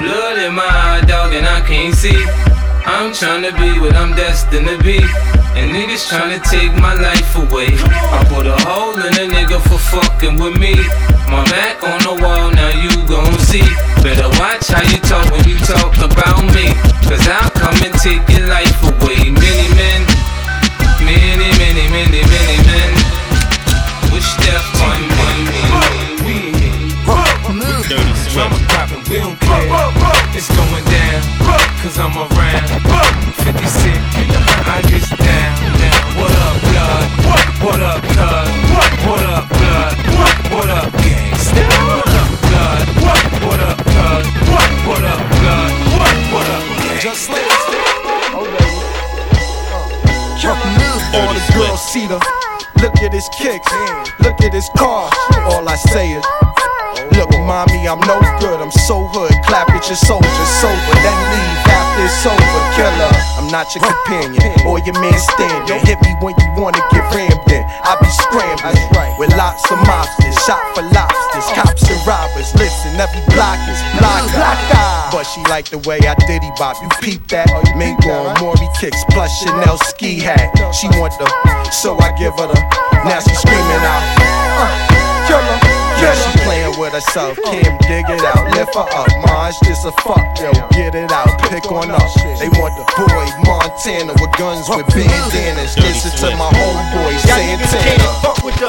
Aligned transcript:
Blood 0.00 0.38
in 0.38 0.54
my 0.54 0.64
eye, 0.64 1.04
dog, 1.06 1.34
and 1.34 1.44
I 1.44 1.60
can't 1.60 1.94
see. 1.94 2.16
I'm 2.88 3.12
trying 3.12 3.44
to 3.44 3.52
be 3.60 3.78
what 3.78 3.94
I'm 3.94 4.16
destined 4.16 4.66
to 4.66 4.78
be. 4.82 4.96
And 5.52 5.76
niggas 5.76 6.08
trying 6.08 6.32
to 6.32 6.40
take 6.48 6.72
my 6.80 6.94
life 6.94 7.36
away. 7.36 7.68
I 7.76 8.24
put 8.32 8.46
a 8.46 8.56
hole 8.64 8.96
in 8.96 9.12
a 9.12 9.26
nigga 9.28 9.60
for 9.60 9.76
fucking 9.76 10.40
with 10.40 10.56
me. 10.56 10.72
My 11.28 11.44
back 11.52 11.84
on 11.84 12.00
the 12.08 12.16
wall, 12.16 12.50
now 12.50 12.72
you 12.80 12.96
gon' 13.06 13.38
see. 13.44 13.68
Better 14.00 14.32
watch 14.40 14.72
how 14.72 14.80
you 14.88 14.96
talk 15.04 15.28
when 15.30 15.44
you 15.44 15.58
talk 15.68 15.92
about 16.00 16.48
me. 16.56 16.72
Cause 17.04 17.28
I'll 17.28 17.50
come 17.50 17.76
and 17.84 17.92
take 18.00 18.24
your 18.32 18.48
life 18.48 18.82
away. 18.82 18.99
We. 29.60 29.68
It's 30.32 30.48
going 30.56 30.84
down, 30.84 31.20
cause 31.82 31.98
I'm 31.98 32.16
around. 32.16 32.68
50 33.44 33.66
Cent, 33.66 34.02
I 34.64 34.80
get 34.88 35.04
down, 35.18 35.56
down. 35.80 36.00
What 36.16 36.32
up, 36.32 36.56
blood? 36.70 37.08
What 37.60 37.80
up, 37.82 38.00
cuz? 38.02 38.48
What 39.04 39.22
up, 39.26 39.44
blood? 39.48 39.94
What 40.52 40.70
up, 40.70 40.92
gangsta? 41.02 41.64
What 41.88 42.08
up, 42.08 42.30
blood? 42.46 42.86
What 43.44 43.60
up, 43.60 43.78
cuz? 43.84 44.26
What 44.86 45.04
up, 45.04 45.20
blood? 45.40 45.72
What 46.32 46.48
up, 46.48 46.62
gangsta? 46.78 47.00
Just 47.00 47.28
listen. 47.30 47.78
All 51.12 51.34
the 51.34 51.42
girls 51.54 51.82
see 51.92 52.06
the. 52.06 52.18
Look 52.80 52.96
at 53.02 53.12
his 53.12 53.28
kicks, 53.36 53.70
look 54.20 54.40
at 54.40 54.54
his 54.54 54.70
car. 54.76 55.10
All 55.44 55.68
I 55.68 55.76
say 55.76 56.12
is, 56.12 56.24
Look, 57.16 57.30
mommy, 57.46 57.86
I'm 57.88 58.00
no 58.06 58.18
good. 58.40 58.60
I'm 58.60 58.70
so 58.86 59.06
hood. 59.10 59.32
Clap 59.46 59.70
at 59.70 59.86
your 59.88 59.96
soldiers 59.96 60.50
sober, 60.62 60.94
then 61.02 61.18
leave 61.34 61.60
after 61.68 62.04
it's 62.06 62.24
over. 62.26 62.62
Killer, 62.76 63.12
I'm 63.38 63.48
not 63.50 63.68
your 63.74 63.84
companion 63.84 64.54
or 64.66 64.78
your 64.86 64.96
man 65.00 65.18
standing. 65.18 65.80
Hit 65.84 65.98
me 66.02 66.12
when 66.22 66.34
you 66.38 66.48
wanna 66.56 66.80
get 66.92 67.04
rammed 67.12 67.50
in. 67.50 67.64
I 67.84 67.96
be 68.00 68.10
scrambling 68.26 69.18
with 69.18 69.34
lots 69.36 69.64
of 69.70 69.78
mobsters, 69.84 70.38
shot 70.46 70.62
for 70.74 70.82
lobsters, 70.94 71.46
cops 71.52 71.84
and 71.90 72.00
robbers. 72.06 72.48
Listen, 72.56 72.96
every 72.96 73.20
block 73.34 73.58
is 73.68 73.80
block. 73.98 74.24
But 75.12 75.24
she 75.24 75.42
like 75.50 75.68
the 75.68 75.78
way 75.84 75.98
I 76.06 76.14
diddy 76.26 76.50
bop. 76.56 76.80
You 76.80 76.88
peep 77.02 77.26
that? 77.28 77.50
Mingo 77.76 78.30
on 78.30 78.40
Maury 78.40 78.68
kicks 78.78 79.04
plus 79.10 79.30
Chanel 79.42 79.76
ski 79.78 80.20
hat. 80.20 80.54
She 80.72 80.86
want 80.96 81.12
the, 81.18 81.26
so 81.70 81.98
I 81.98 82.16
give 82.16 82.32
her 82.38 82.46
the. 82.46 82.58
Now 83.04 83.20
she 83.20 83.34
screaming 83.34 83.84
out, 83.84 84.02
uh, 84.56 85.28
killer. 85.28 85.59
Yeah, 86.00 86.14
she 86.16 86.38
playing 86.44 86.78
with 86.80 86.92
herself. 86.92 87.36
Kim, 87.44 87.76
dig 87.84 88.08
it 88.08 88.24
out, 88.24 88.48
lift 88.56 88.74
her 88.74 88.88
up. 88.96 89.08
Mine's 89.28 89.58
just 89.60 89.84
a 89.84 89.92
fuck, 90.00 90.24
yo. 90.40 90.50
Get 90.72 90.94
it 90.94 91.12
out, 91.12 91.28
pick 91.52 91.70
on 91.70 91.90
up. 91.90 92.08
They 92.40 92.48
want 92.56 92.72
the 92.80 92.88
boy 92.96 93.26
Montana 93.44 94.12
with 94.16 94.32
guns 94.38 94.68
with 94.68 94.86
bandanas. 94.88 95.76
Listen 95.76 96.10
to 96.24 96.36
my 96.36 96.48
homeboy 96.56 97.18
Santana. 97.20 98.08
Fuck 98.24 98.42
with 98.42 98.56
the, 98.56 98.68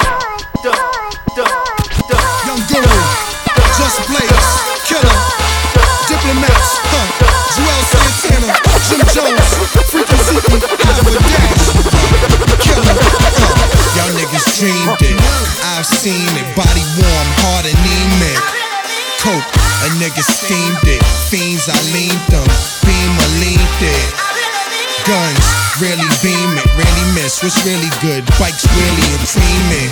the, 0.64 0.72
the, 1.36 1.81
a 20.02 20.09
nigga 20.09 20.23
steamed 20.25 20.85
it. 20.89 21.03
Fiends, 21.30 21.69
I 21.69 21.77
leaned 21.94 22.25
them. 22.30 22.45
Beam, 22.85 23.12
I 23.22 23.28
leaned 23.38 23.81
it. 23.81 24.09
Guns, 25.06 25.45
really 25.81 26.06
beam 26.22 26.51
it, 26.57 26.66
really 26.78 27.06
miss. 27.13 27.41
What's 27.41 27.57
really 27.66 27.89
good? 28.01 28.25
Bikes, 28.38 28.66
really 28.78 29.07
a 29.13 29.19
team 29.25 29.66
it. 29.78 29.91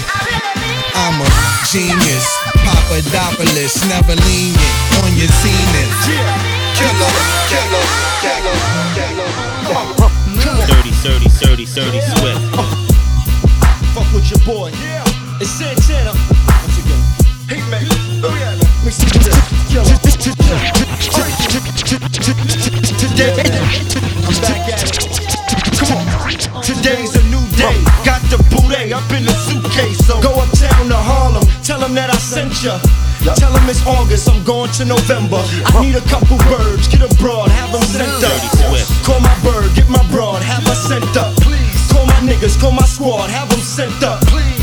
I'm 0.98 1.22
a 1.22 1.30
genius, 1.70 2.26
Papadopoulos, 2.66 3.86
never 3.90 4.16
lenient 4.26 4.76
on 5.02 5.10
your 5.18 5.30
zenith. 5.42 5.94
Killer, 6.78 7.14
killer, 7.50 7.86
killer, 8.22 8.58
killer. 8.98 9.30
Dirty, 10.70 10.94
dirty, 11.02 11.30
dirty, 11.40 11.66
dirty 11.66 12.02
Swift. 12.02 12.42
Fuck 13.94 14.10
with 14.14 14.30
your 14.30 14.42
boy. 14.46 14.72
Yeah. 14.82 15.04
It's 15.42 15.50
Santana. 15.50 16.14
Once 16.14 16.78
again. 16.78 17.02
Hey 17.48 17.62
man. 17.70 17.86
Oh 18.24 18.36
yeah. 18.38 18.56
Mix 18.84 19.00
it 19.02 19.14
with 19.14 19.59
Today, 23.00 23.34
I'm 23.34 24.38
back 24.46 24.70
at 24.70 24.86
it. 24.86 24.94
Come 25.74 25.98
on. 25.98 26.06
Today's 26.62 27.16
a 27.18 27.24
new 27.34 27.42
day. 27.58 27.74
Got 28.06 28.22
the 28.30 28.38
booty 28.54 28.94
up 28.94 29.10
in 29.10 29.26
the 29.26 29.34
suitcase. 29.34 30.06
So 30.06 30.22
go 30.22 30.38
uptown 30.38 30.90
to 30.90 30.98
Harlem. 31.02 31.42
Tell 31.64 31.80
them 31.80 31.96
that 31.96 32.14
I 32.14 32.18
sent 32.18 32.62
ya. 32.62 32.78
Tell 33.42 33.52
them 33.52 33.68
it's 33.70 33.82
August. 33.88 34.30
I'm 34.30 34.44
going 34.44 34.72
to 34.74 34.86
November. 34.86 35.42
I 35.66 35.82
need 35.82 35.96
a 35.96 36.06
couple 36.06 36.38
birds. 36.46 36.88
Get 36.88 37.02
a 37.02 37.10
broad. 37.18 37.50
Have 37.50 37.72
them 37.72 37.82
sent 37.82 38.22
up. 38.22 38.38
Call 39.02 39.20
my 39.22 39.34
bird. 39.42 39.74
Get 39.74 39.90
my 39.90 40.06
broad. 40.12 40.44
Have 40.44 40.62
her 40.70 40.76
sent 40.76 41.18
up. 41.18 41.34
Please. 41.42 41.92
Call 41.92 42.06
my 42.06 42.22
niggas. 42.22 42.60
Call 42.62 42.72
my 42.72 42.86
squad. 42.86 43.32
Have 43.32 43.50
them 43.50 43.62
sent 43.62 44.04
up. 44.04 44.22
Please. 44.28 44.59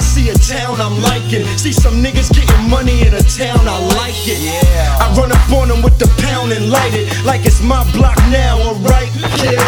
I 0.00 0.02
see 0.02 0.30
a 0.30 0.38
town 0.48 0.80
I'm 0.80 0.96
liking. 1.12 1.44
See 1.60 1.76
some 1.76 2.00
niggas 2.00 2.32
getting 2.32 2.70
money 2.72 3.04
in 3.04 3.12
a 3.12 3.20
town 3.20 3.60
I 3.68 3.76
like 4.00 4.16
it. 4.24 4.40
Yeah. 4.40 4.96
I 4.96 5.12
run 5.12 5.28
up 5.28 5.44
on 5.52 5.68
them 5.68 5.84
with 5.84 6.00
the 6.00 6.08
pound 6.24 6.56
and 6.56 6.72
light 6.72 6.96
it 6.96 7.12
like 7.28 7.44
it's 7.44 7.60
my 7.60 7.84
block 7.92 8.16
now. 8.32 8.56
Alright. 8.64 9.12
Yeah. 9.44 9.60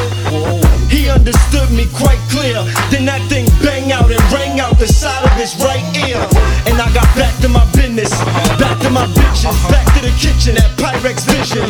He 0.89 1.13
understood 1.13 1.69
me 1.77 1.85
quite 1.93 2.17
clear. 2.33 2.65
Then 2.89 3.05
that 3.13 3.21
thing 3.29 3.45
bang 3.61 3.93
out 3.93 4.09
and 4.09 4.25
rang 4.33 4.57
out 4.57 4.81
the 4.81 4.89
side 4.89 5.21
of 5.21 5.37
his 5.37 5.53
right 5.61 5.85
ear. 6.09 6.17
And 6.65 6.81
I 6.81 6.89
got 6.97 7.13
back 7.13 7.37
to 7.45 7.49
my 7.53 7.69
business, 7.77 8.09
back 8.57 8.81
to 8.81 8.89
my 8.89 9.05
bitches, 9.13 9.53
uh-huh. 9.53 9.69
back 9.69 9.85
to 9.97 10.01
the 10.01 10.17
kitchen 10.17 10.57
at 10.57 10.73
Pyrex 10.81 11.29
Vision. 11.29 11.69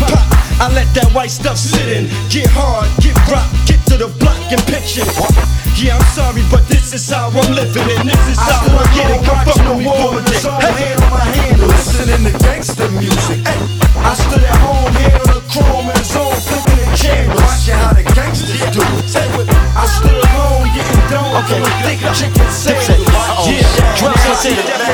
Pop, 0.00 0.16
I 0.64 0.72
let 0.72 0.88
that 0.96 1.12
white 1.12 1.28
stuff 1.28 1.60
sit 1.60 1.92
in. 1.92 2.08
Get 2.32 2.48
hard, 2.48 2.88
get 3.04 3.12
rock, 3.28 3.44
get 3.68 3.84
to 3.92 4.00
the 4.00 4.08
block 4.16 4.40
and 4.48 4.64
pitch 4.64 4.96
it. 4.96 5.61
Yeah, 5.74 5.98
I'm 5.98 6.06
sorry, 6.14 6.42
but 6.50 6.62
this 6.68 6.94
is 6.94 7.10
how 7.10 7.26
I'm 7.26 7.54
living, 7.54 7.82
and 7.82 8.06
this 8.06 8.24
is 8.30 8.38
how 8.38 8.62
I 8.70 8.86
get 8.94 9.10
it. 9.10 9.24
Come 9.26 9.42
fuck 9.42 9.58
with 9.66 9.82
me 9.82 9.90
for 9.90 10.14
a 10.14 10.22
day. 10.22 10.38
Hey, 10.62 10.94
hand 10.94 11.02
on 11.02 11.10
my 11.10 11.26
hand, 11.26 11.58
listening 11.58 12.22
to 12.22 12.32
gangster 12.38 12.86
music. 13.02 13.42
Hey, 13.42 13.58
I 13.98 14.14
stood 14.14 14.46
at 14.46 14.58
home, 14.62 14.92
hand 14.94 15.18
on 15.26 15.28
the 15.34 15.42
chrome 15.50 15.90
and 15.90 16.04
zone, 16.06 16.38
flipping 16.38 16.78
the 16.78 16.86
cameras. 16.94 17.34
Watching 17.34 17.74
how 17.82 17.98
the 17.98 18.04
gangsters 18.14 18.62
do 18.70 18.78
it. 18.78 19.10
Say? 19.10 19.26
I 19.26 19.84
stood 19.90 20.22
at 20.22 20.30
home, 20.38 20.70
getting 20.70 21.02
down. 21.10 21.34
Okay, 21.42 21.58
think 21.82 21.98
of 22.06 22.14
chicken 22.14 22.46
sandwich. 22.46 23.02
Yeah, 23.50 23.98
Drum 23.98 24.14
Santana. 24.38 24.86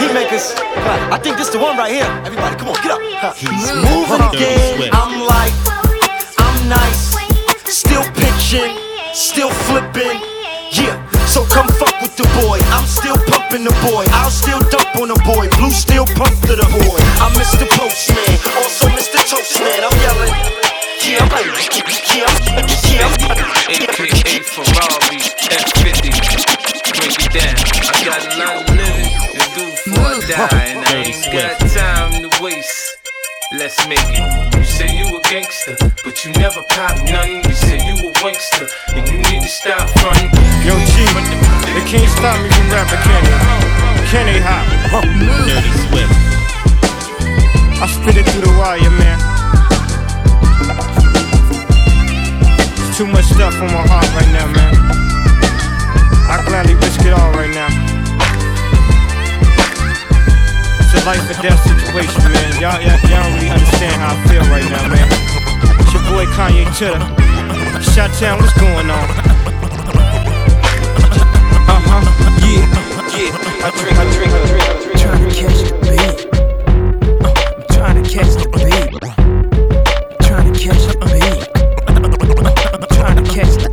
He 0.00 0.10
make 0.10 0.32
us. 0.34 0.58
I 1.12 1.22
think 1.22 1.38
this 1.38 1.54
the 1.54 1.58
one 1.62 1.78
right 1.78 1.92
here. 1.92 2.08
Everybody, 2.26 2.56
come 2.58 2.74
on, 2.74 2.82
get 2.82 2.98
up. 2.98 3.36
He's 3.36 3.70
moving 3.78 4.26
again. 4.26 4.90
I'm 4.90 5.22
like, 5.22 5.29
I'm 5.29 5.29
pumping 13.50 13.66
the 13.66 13.74
boy. 13.90 14.04
I'll 14.12 14.30
still 14.30 14.60
dump 14.70 14.94
on 14.96 15.08
the 15.08 15.18
boy. 15.26 15.48
Blue 15.58 15.70
still 15.70 16.06
pump 16.06 16.38
to 16.46 16.54
the 16.54 16.68
boy. 16.70 16.98
I'm 17.18 17.32
Mr. 17.34 17.66
Postman, 17.74 18.38
also 18.62 18.86
Mr. 18.94 19.18
Toastman. 19.26 19.82
I'm 19.82 19.96
yelling. 20.00 20.34
Yeah, 21.02 21.24
I'm 21.24 21.30
yeah, 21.34 22.30
yeah, 22.94 23.06
I'm- 23.06 23.50
AKA 23.70 24.40
Ferrari 24.46 25.18
F50. 25.50 26.10
Break 26.94 27.18
it 27.26 27.32
down. 27.32 27.56
I 27.90 28.04
got 28.04 28.22
a 28.22 28.38
lot 28.38 28.69
Let's 33.60 33.76
make 33.86 34.00
it. 34.00 34.56
You 34.56 34.64
say 34.64 34.88
you 34.88 35.04
a 35.04 35.20
gangster, 35.28 35.76
but 36.02 36.24
you 36.24 36.32
never 36.40 36.62
pop 36.70 36.96
nothing. 37.04 37.44
You 37.44 37.52
say 37.52 37.76
you 37.76 38.08
a 38.08 38.12
wankster, 38.24 38.64
and 38.96 39.06
you 39.06 39.18
need 39.18 39.42
to 39.42 39.48
stop 39.48 39.84
fronting. 40.00 40.32
Yo, 40.64 40.72
G, 40.80 41.04
they 41.76 41.84
can't 41.84 42.08
stop 42.08 42.40
me 42.40 42.48
from 42.48 42.72
rapping, 42.72 43.04
can 43.04 43.20
they? 43.20 43.36
Can 44.08 44.24
they 44.32 44.40
hop? 44.40 44.64
Dirty 45.44 45.72
Swift. 45.92 46.08
I 47.76 47.86
spit 47.86 48.16
it 48.16 48.24
through 48.32 48.48
the 48.48 48.56
wire, 48.56 48.80
man. 48.96 49.20
There's 52.76 52.96
too 52.96 53.08
much 53.12 53.26
stuff 53.26 53.60
on 53.60 53.68
my 53.76 53.84
heart 53.92 54.08
right 54.16 54.32
now, 54.32 54.48
man. 54.56 54.72
I 56.32 56.42
gladly 56.48 56.76
risk 56.76 57.04
it 57.04 57.12
all 57.12 57.30
right 57.32 57.52
now 57.52 57.99
life 61.04 61.24
or 61.30 61.34
death 61.42 61.60
situation, 61.64 62.32
man. 62.32 62.60
Y'all, 62.60 62.80
y'all, 62.80 62.98
y'all 63.08 63.22
don't 63.22 63.34
really 63.34 63.50
understand 63.50 63.94
how 64.00 64.14
I 64.14 64.16
feel 64.28 64.42
right 64.52 64.64
now, 64.68 64.88
man. 64.88 65.08
It's 65.80 65.92
your 65.92 66.02
boy 66.10 66.26
Kanye 66.36 66.66
Titter. 66.76 67.00
Shot 67.92 68.10
Town, 68.18 68.38
what's 68.38 68.52
going 68.60 68.90
on? 68.90 69.08
Uh 71.68 71.80
huh, 71.88 72.04
yeah, 72.44 72.64
yeah. 73.16 73.64
I 73.64 73.70
drink, 73.80 73.96
I 73.96 74.04
drink, 74.12 74.32
I 74.32 74.46
drink, 74.46 74.64
I. 74.64 74.80
Trying 75.00 75.24
to 75.28 75.34
catch 75.34 75.60
the 75.64 75.74
beat. 75.88 76.18
Uh, 77.24 77.32
I'm 77.56 77.64
trying 77.74 78.02
to 78.02 78.08
catch 78.10 78.32
the 78.36 78.46
beat. 78.54 78.90
I'm 80.08 80.20
trying 80.26 80.52
to 80.52 80.58
catch 80.60 80.84
the 80.84 80.94
beat. 81.00 81.40
I'm 82.74 82.86
trying 82.96 83.24
to 83.24 83.30
catch 83.32 83.54
the 83.62 83.69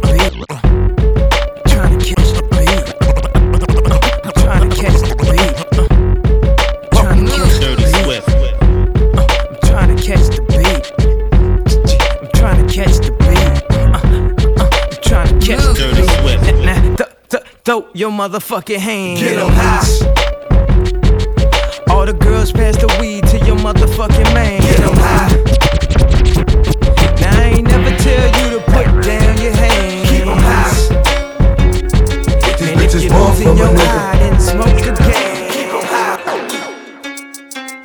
throw 17.67 17.85
your 17.93 18.11
motherfucking 18.11 18.77
hands. 18.77 19.19
Get 19.19 19.37
'em 19.37 19.51
high. 19.51 19.83
All 21.91 22.05
the 22.05 22.13
girls 22.13 22.53
pass 22.53 22.77
the 22.77 22.87
weed 22.97 23.27
to 23.27 23.37
your 23.45 23.57
motherfucking 23.57 24.33
man. 24.33 24.61
Get 24.61 24.79
'em 24.79 24.95
high. 24.95 25.27
Now 27.19 27.41
I 27.41 27.47
ain't 27.57 27.67
never 27.67 27.91
tell 28.05 28.25
you 28.39 28.47
to 28.55 28.59
put 28.71 28.87
down 29.03 29.33
your 29.45 29.51
hands. 29.63 30.09
Keep 30.09 30.27
'em 30.27 30.37
high. 30.47 30.71
These 32.57 32.71
And 32.71 32.71
if 32.71 32.77
bitches 32.79 33.05
born 33.11 33.33
from 33.35 33.47
a 33.47 33.59
your 33.59 33.67
nigga. 33.67 33.99
eye, 33.99 34.17
then 34.21 34.35
smoke 34.39 34.85
again. 34.93 35.35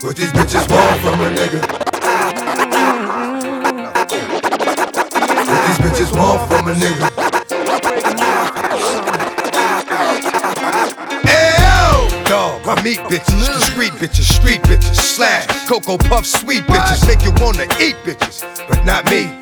But 0.00 0.14
these 0.16 0.32
bitches 0.36 0.64
born 0.68 0.94
from 1.02 1.18
a 1.26 1.30
nigga. 1.38 1.60
But 5.48 5.60
these 5.66 5.80
bitches 5.84 6.10
born 6.16 6.38
from 6.48 6.68
a 6.68 6.74
nigga. 6.74 7.08
Dog, 12.52 12.68
I 12.68 12.82
meet 12.82 12.98
bitches, 12.98 13.62
street 13.70 13.92
bitches, 13.92 14.30
street 14.30 14.60
bitches, 14.62 14.94
slash, 14.94 15.46
cocoa 15.66 15.96
puff, 15.96 16.26
sweet 16.26 16.64
bitches, 16.64 17.06
make 17.06 17.24
you 17.24 17.32
wanna 17.42 17.64
eat 17.80 17.96
bitches, 18.04 18.42
but 18.68 18.84
not 18.84 19.06
me. 19.06 19.41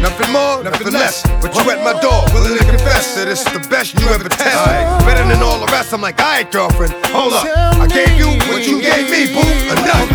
Nothing 0.00 0.32
more, 0.32 0.64
nothing 0.64 0.92
less. 0.92 1.22
But 1.42 1.54
you 1.54 1.70
at 1.70 1.84
my 1.84 1.92
door, 2.00 2.24
willing 2.32 2.56
to 2.56 2.64
confess 2.64 3.14
that 3.16 3.28
it's 3.28 3.44
the 3.44 3.60
best 3.68 3.94
you 4.00 4.08
ever 4.08 4.28
tested. 4.28 5.06
Better 5.06 5.28
than 5.28 5.42
all 5.42 5.60
the 5.60 5.66
rest. 5.72 5.92
I'm 5.92 6.00
like, 6.00 6.18
alright, 6.18 6.50
girlfriend, 6.50 6.94
hold 7.12 7.34
up. 7.34 7.44
I 7.44 7.86
gave 7.86 8.16
you 8.16 8.26
what 8.48 8.66
you 8.66 8.80
gave 8.80 9.10
me, 9.10 9.28
boo. 9.32 9.44
Enough. 9.70 10.08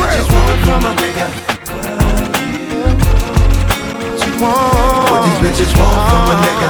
What 4.36 5.22
these 5.26 5.40
bitches 5.46 5.72
want 5.78 5.96
from 6.10 6.30
a 6.30 6.36
nigga? 6.42 6.70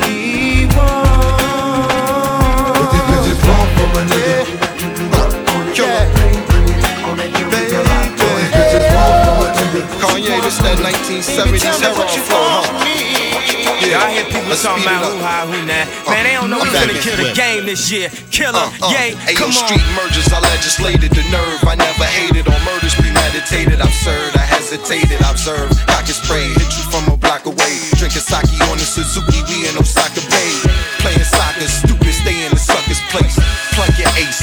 What 0.00 0.07
Kanye, 10.02 10.40
this 10.42 10.58
that 10.58 10.78
1970s 10.82 11.62
heroin 11.78 12.08
flow, 12.26 12.42
huh? 12.42 12.66
Yeah, 13.78 14.02
I 14.02 14.10
hear 14.10 14.26
people 14.26 14.52
talking 14.58 14.82
about 14.82 15.06
who 15.06 15.16
high, 15.22 15.46
who 15.46 15.54
not. 15.64 15.86
Man, 16.10 16.22
they 16.26 16.34
don't 16.34 16.50
know 16.50 16.58
I'm 16.60 16.66
we 16.66 16.74
back 16.74 16.90
finna 16.90 16.98
kill 16.98 17.16
the 17.16 17.30
game 17.32 17.62
this 17.64 17.86
year. 17.94 18.10
Killer, 18.34 18.58
Uh, 18.58 18.90
uh. 18.90 18.90
yay, 18.90 19.14
Ayo, 19.30 19.38
come 19.38 19.54
on. 19.54 19.62
street 19.64 19.86
mergers, 19.94 20.26
I 20.34 20.40
legislated 20.42 21.10
the 21.14 21.22
nerve. 21.30 21.62
I 21.64 21.78
never 21.78 22.04
hated 22.04 22.50
on 22.50 22.58
murders, 22.66 22.94
premeditated, 22.98 23.78
absurd. 23.78 24.34
I 24.34 24.42
hesitated, 24.44 25.22
I 25.22 25.30
observed, 25.30 25.78
cocky 25.86 26.12
spray, 26.12 26.50
hit 26.58 26.70
you 26.74 26.84
from 26.90 27.06
a 27.14 27.16
block 27.16 27.46
away. 27.46 27.74
Drinking 27.96 28.26
sake 28.26 28.50
on 28.66 28.76
the 28.82 28.84
Suzuki, 28.86 29.40
we 29.46 29.70
in 29.70 29.78
Osaka 29.78 30.20
Bay. 30.26 30.52
Playing 30.98 31.22
soccer, 31.24 31.70
stupid, 31.70 32.12
stay 32.18 32.34
in 32.44 32.50
the 32.50 32.60
sucker's 32.60 33.00
place. 33.14 33.38
Plug 33.78 33.94
your 33.94 34.10
ace, 34.18 34.42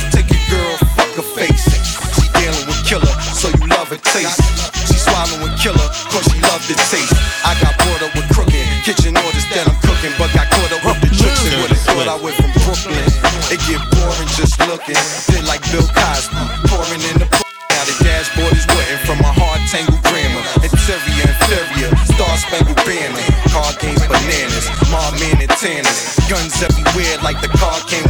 killer, 5.65 5.89
cause 6.13 6.25
she 6.29 6.37
love 6.45 6.61
the 6.69 6.77
taste. 6.93 7.17
I 7.41 7.57
got 7.57 7.73
brought 7.81 8.05
up 8.05 8.13
with 8.13 8.29
crooked 8.29 8.65
kitchen 8.85 9.17
orders 9.17 9.45
that 9.49 9.65
I'm 9.65 9.73
cooking, 9.81 10.13
but 10.21 10.29
got 10.37 10.45
caught 10.53 10.71
up 10.77 10.85
with 10.85 11.01
the 11.01 11.09
tricks 11.09 11.41
and 11.49 11.57
what 11.57 11.73
I 11.73 11.79
thought 11.81 12.05
I 12.05 12.17
went 12.21 12.37
from 12.37 12.53
Brooklyn. 12.61 13.01
It 13.49 13.57
get 13.65 13.81
boring 13.97 14.29
just 14.37 14.61
looking, 14.69 14.99
feel 15.25 15.41
like 15.49 15.65
Bill 15.73 15.89
Cosby, 15.89 16.69
pouring 16.69 17.01
in 17.09 17.17
the 17.17 17.25
now 17.75 17.83
the 17.83 17.97
dashboard 18.07 18.55
is 18.55 18.63
wooden 18.71 18.99
from 19.03 19.19
my 19.19 19.35
hard 19.35 19.59
tangled 19.67 19.99
grammar. 20.07 20.39
Interior 20.63 21.27
inferior, 21.27 21.91
star 22.07 22.33
spangled 22.39 22.79
banner. 22.87 23.19
Car 23.51 23.67
game 23.83 23.99
bananas, 24.07 24.71
mom 24.87 25.11
man 25.19 25.43
and 25.43 25.51
tanners. 25.59 26.15
Guns 26.31 26.55
everywhere 26.63 27.19
like 27.19 27.41
the 27.43 27.51
car 27.51 27.75
came 27.91 28.07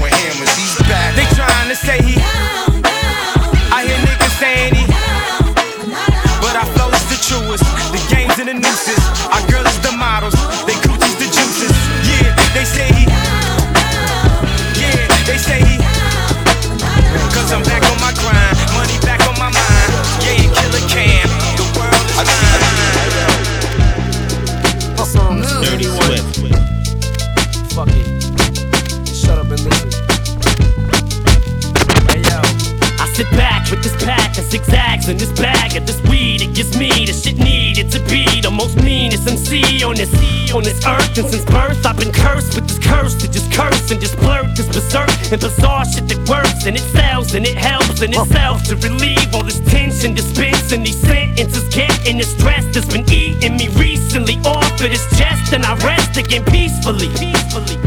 on 39.95 40.03
this 40.03 40.51
on 40.53 40.63
this 40.63 40.85
earth. 40.85 41.17
And 41.17 41.27
since 41.27 41.45
birth, 41.45 41.85
I've 41.85 41.97
been 41.97 42.11
cursed 42.11 42.55
with 42.55 42.67
this 42.67 42.79
curse 42.79 43.15
to 43.15 43.31
just 43.31 43.51
curse 43.51 43.91
and 43.91 43.99
just 44.01 44.17
blurt 44.17 44.55
this 44.55 44.67
berserk 44.67 45.09
and 45.31 45.39
bizarre 45.39 45.85
shit 45.85 46.07
that 46.09 46.19
works 46.27 46.65
and 46.65 46.75
it 46.75 46.85
sells 46.91 47.33
and 47.33 47.45
it 47.45 47.57
helps 47.57 48.01
and 48.01 48.13
it 48.13 48.19
itself 48.19 48.63
to 48.65 48.75
relieve 48.75 49.33
all 49.33 49.43
this 49.43 49.59
tension, 49.71 50.13
dispensing 50.13 50.83
these 50.83 50.99
sentences, 50.99 51.63
getting 51.73 52.17
the 52.17 52.23
stress 52.23 52.65
that's 52.73 52.91
been 52.91 53.07
eating 53.09 53.55
me 53.55 53.67
recently 53.79 54.35
off 54.45 54.71
of 54.73 54.89
this 54.91 55.07
chest, 55.17 55.53
and 55.53 55.63
I 55.63 55.75
rest 55.85 56.17
again 56.17 56.43
peacefully. 56.45 57.07
Peacefully. 57.15 57.77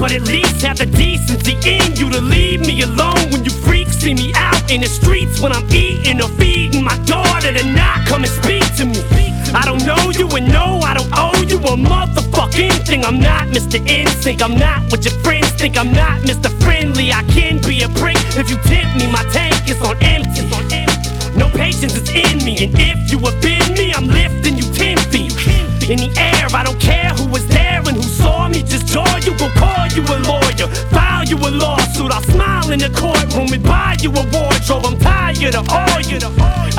But 0.00 0.12
at 0.12 0.22
least 0.22 0.62
have 0.62 0.78
the 0.78 0.86
decency 0.86 1.56
in 1.68 1.96
you 1.96 2.08
to 2.10 2.20
leave 2.20 2.60
me 2.60 2.80
alone 2.82 3.28
when 3.30 3.44
you 3.44 3.50
freaks 3.50 3.98
see 3.98 4.14
me 4.14 4.32
out 4.34 4.70
in 4.70 4.80
the 4.80 4.88
streets 4.88 5.40
when 5.40 5.52
I'm 5.52 5.68
eating 5.70 6.22
or 6.22 6.28
feeding 6.40 6.84
my 6.84 6.96
daughter 7.04 7.52
to 7.52 7.64
not 7.72 8.06
come 8.06 8.22
and 8.24 8.32
speak 8.32 8.64
to 8.76 8.86
me. 8.86 9.27
I 9.54 9.64
don't 9.64 9.84
know 9.86 10.10
you 10.10 10.28
and 10.36 10.48
no, 10.52 10.80
I 10.80 10.94
don't 10.94 11.10
owe 11.12 11.40
you 11.48 11.58
a 11.58 11.76
motherfucking 11.76 12.86
thing. 12.86 13.04
I'm 13.04 13.18
not 13.20 13.48
Mr. 13.48 13.78
NSYNC, 13.78 14.42
I'm 14.42 14.58
not 14.58 14.90
what 14.90 15.04
your 15.04 15.14
friends 15.24 15.50
think. 15.52 15.78
I'm 15.78 15.92
not 15.92 16.20
Mr. 16.22 16.50
Friendly, 16.62 17.12
I 17.12 17.22
can 17.24 17.60
be 17.62 17.82
a 17.82 17.88
prick 17.88 18.18
if 18.36 18.50
you 18.50 18.56
tempt 18.68 18.98
me. 18.98 19.10
My 19.10 19.24
tank 19.32 19.68
is 19.68 19.80
on 19.82 19.96
empty. 20.02 20.28
No 21.36 21.48
patience 21.50 21.94
is 21.94 22.08
in 22.10 22.44
me, 22.44 22.58
and 22.64 22.74
if 22.74 23.12
you 23.12 23.18
offend 23.20 23.78
me, 23.78 23.92
I'm 23.94 24.06
lifting 24.06 24.56
you 24.56 24.64
ten 24.74 24.98
feet 25.10 25.32
in 25.88 25.98
the 25.98 26.10
air. 26.18 26.46
I 26.52 26.64
don't 26.64 26.80
care 26.80 27.10
who 27.10 27.26
was 27.28 27.46
there 27.46 27.78
and 27.78 27.96
who 27.96 28.02
saw 28.02 28.48
me. 28.48 28.62
Just 28.62 28.86
jaw 28.88 29.16
you, 29.18 29.36
go 29.38 29.48
call 29.54 29.86
you 29.94 30.02
a 30.02 30.16
lawyer, 30.26 30.68
you 31.28 31.36
a 31.36 31.50
lawsuit. 31.50 32.10
I'll 32.10 32.22
smile 32.22 32.70
in 32.70 32.80
the 32.80 32.88
courtroom 32.88 33.52
and 33.52 33.62
buy 33.62 33.96
you 34.00 34.10
a 34.10 34.24
wardrobe. 34.32 34.86
I'm 34.86 34.98
tired 34.98 35.54
of 35.54 35.68
all 35.68 36.00
you. 36.00 36.18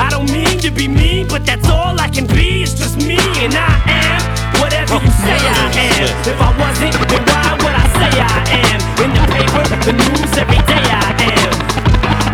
I 0.02 0.08
don't 0.10 0.30
mean 0.32 0.58
to 0.60 0.70
be 0.70 0.88
mean, 0.88 1.28
but 1.28 1.46
that's 1.46 1.68
all 1.68 1.98
I 1.98 2.08
can 2.08 2.26
be. 2.26 2.62
It's 2.62 2.74
just 2.74 2.96
me, 2.98 3.18
and 3.38 3.54
I 3.54 3.70
am 3.86 4.20
whatever 4.60 4.98
you 4.98 5.12
say 5.22 5.38
I 5.38 5.66
am. 5.86 6.10
If 6.26 6.38
I 6.40 6.50
wasn't, 6.58 6.94
then 7.08 7.22
why 7.30 7.46
would 7.62 7.76
I 7.78 7.86
say 7.94 8.12
I 8.18 8.38
am? 8.66 8.80
In 9.04 9.10
the 9.14 9.24
paper, 9.30 9.64
the 9.86 9.94
news, 9.94 10.32
every 10.34 10.60
day 10.66 10.84
I 10.88 11.10
am. 11.30 11.52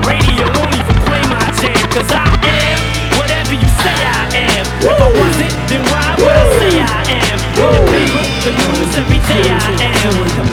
Radio 0.09 0.47
won't 0.57 0.73
even 0.73 0.97
play 1.05 1.23
my 1.29 1.45
jam, 1.61 1.85
cause 1.93 2.11
I 2.17 2.25
am 2.33 2.79
whatever 3.19 3.55
you 3.55 3.71
say 3.85 3.93
I 3.93 4.25
am. 4.57 4.65
If 4.81 4.97
I 5.05 5.11
wasn't, 5.21 5.55
then 5.69 5.83
why 5.93 6.07
would 6.17 6.33
I 6.33 6.47
say 6.59 6.73
I 6.81 7.01
am? 7.13 7.39
In 7.61 7.69
the 7.77 7.83
paper, 7.93 8.25
the 8.47 8.53
news, 8.57 8.93
every 8.97 9.21
day 9.29 9.45
I 9.53 10.41
am. 10.41 10.46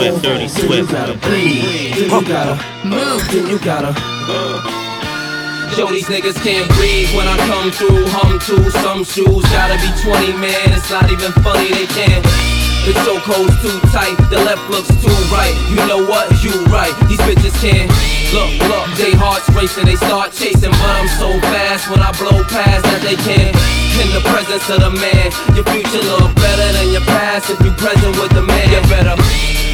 Swift. 0.00 0.22
Dirty 0.22 0.48
Swift. 0.48 0.92
You 2.00 2.08
gotta 2.24 2.56
move, 2.88 3.20
then 3.30 3.46
you 3.48 3.58
gotta. 3.58 3.92
Yo, 5.76 5.86
these 5.92 6.06
niggas 6.06 6.40
can't 6.42 6.66
breathe 6.72 7.12
when 7.14 7.28
I 7.28 7.36
come 7.46 7.70
through. 7.70 8.06
Hum 8.08 8.38
to 8.48 8.70
some 8.80 9.04
shoes, 9.04 9.44
gotta 9.52 9.76
be 9.76 9.92
20, 10.00 10.32
man. 10.40 10.72
It's 10.72 10.90
not 10.90 11.04
even 11.12 11.32
funny, 11.44 11.68
they 11.68 11.84
can't. 11.84 12.24
The 12.90 12.98
chokehold's 13.06 13.54
too 13.62 13.78
tight, 13.94 14.18
the 14.34 14.38
left 14.42 14.68
looks 14.68 14.90
too 14.98 15.14
right. 15.30 15.54
You 15.70 15.78
know 15.86 16.02
what? 16.10 16.26
You 16.42 16.50
right. 16.74 16.90
These 17.06 17.22
bitches 17.22 17.54
can't. 17.62 17.86
Look, 18.34 18.50
look, 18.66 18.82
they 18.98 19.14
hearts 19.14 19.46
racing, 19.54 19.86
they 19.86 19.94
start 19.94 20.32
chasing, 20.32 20.74
but 20.74 20.90
I'm 20.98 21.06
so 21.06 21.30
fast 21.54 21.86
when 21.86 22.00
I 22.02 22.10
blow 22.18 22.42
past 22.50 22.82
that 22.82 22.98
they 23.06 23.14
can't. 23.14 23.54
In 24.02 24.10
the 24.10 24.22
presence 24.26 24.66
of 24.74 24.82
the 24.82 24.90
man, 24.90 25.30
your 25.54 25.62
future 25.70 26.02
look 26.02 26.34
better 26.34 26.68
than 26.74 26.90
your 26.90 27.06
past 27.06 27.50
if 27.50 27.60
you 27.62 27.70
present 27.78 28.10
with 28.18 28.34
the 28.34 28.42
man. 28.42 28.66
You 28.70 28.82
better 28.90 29.14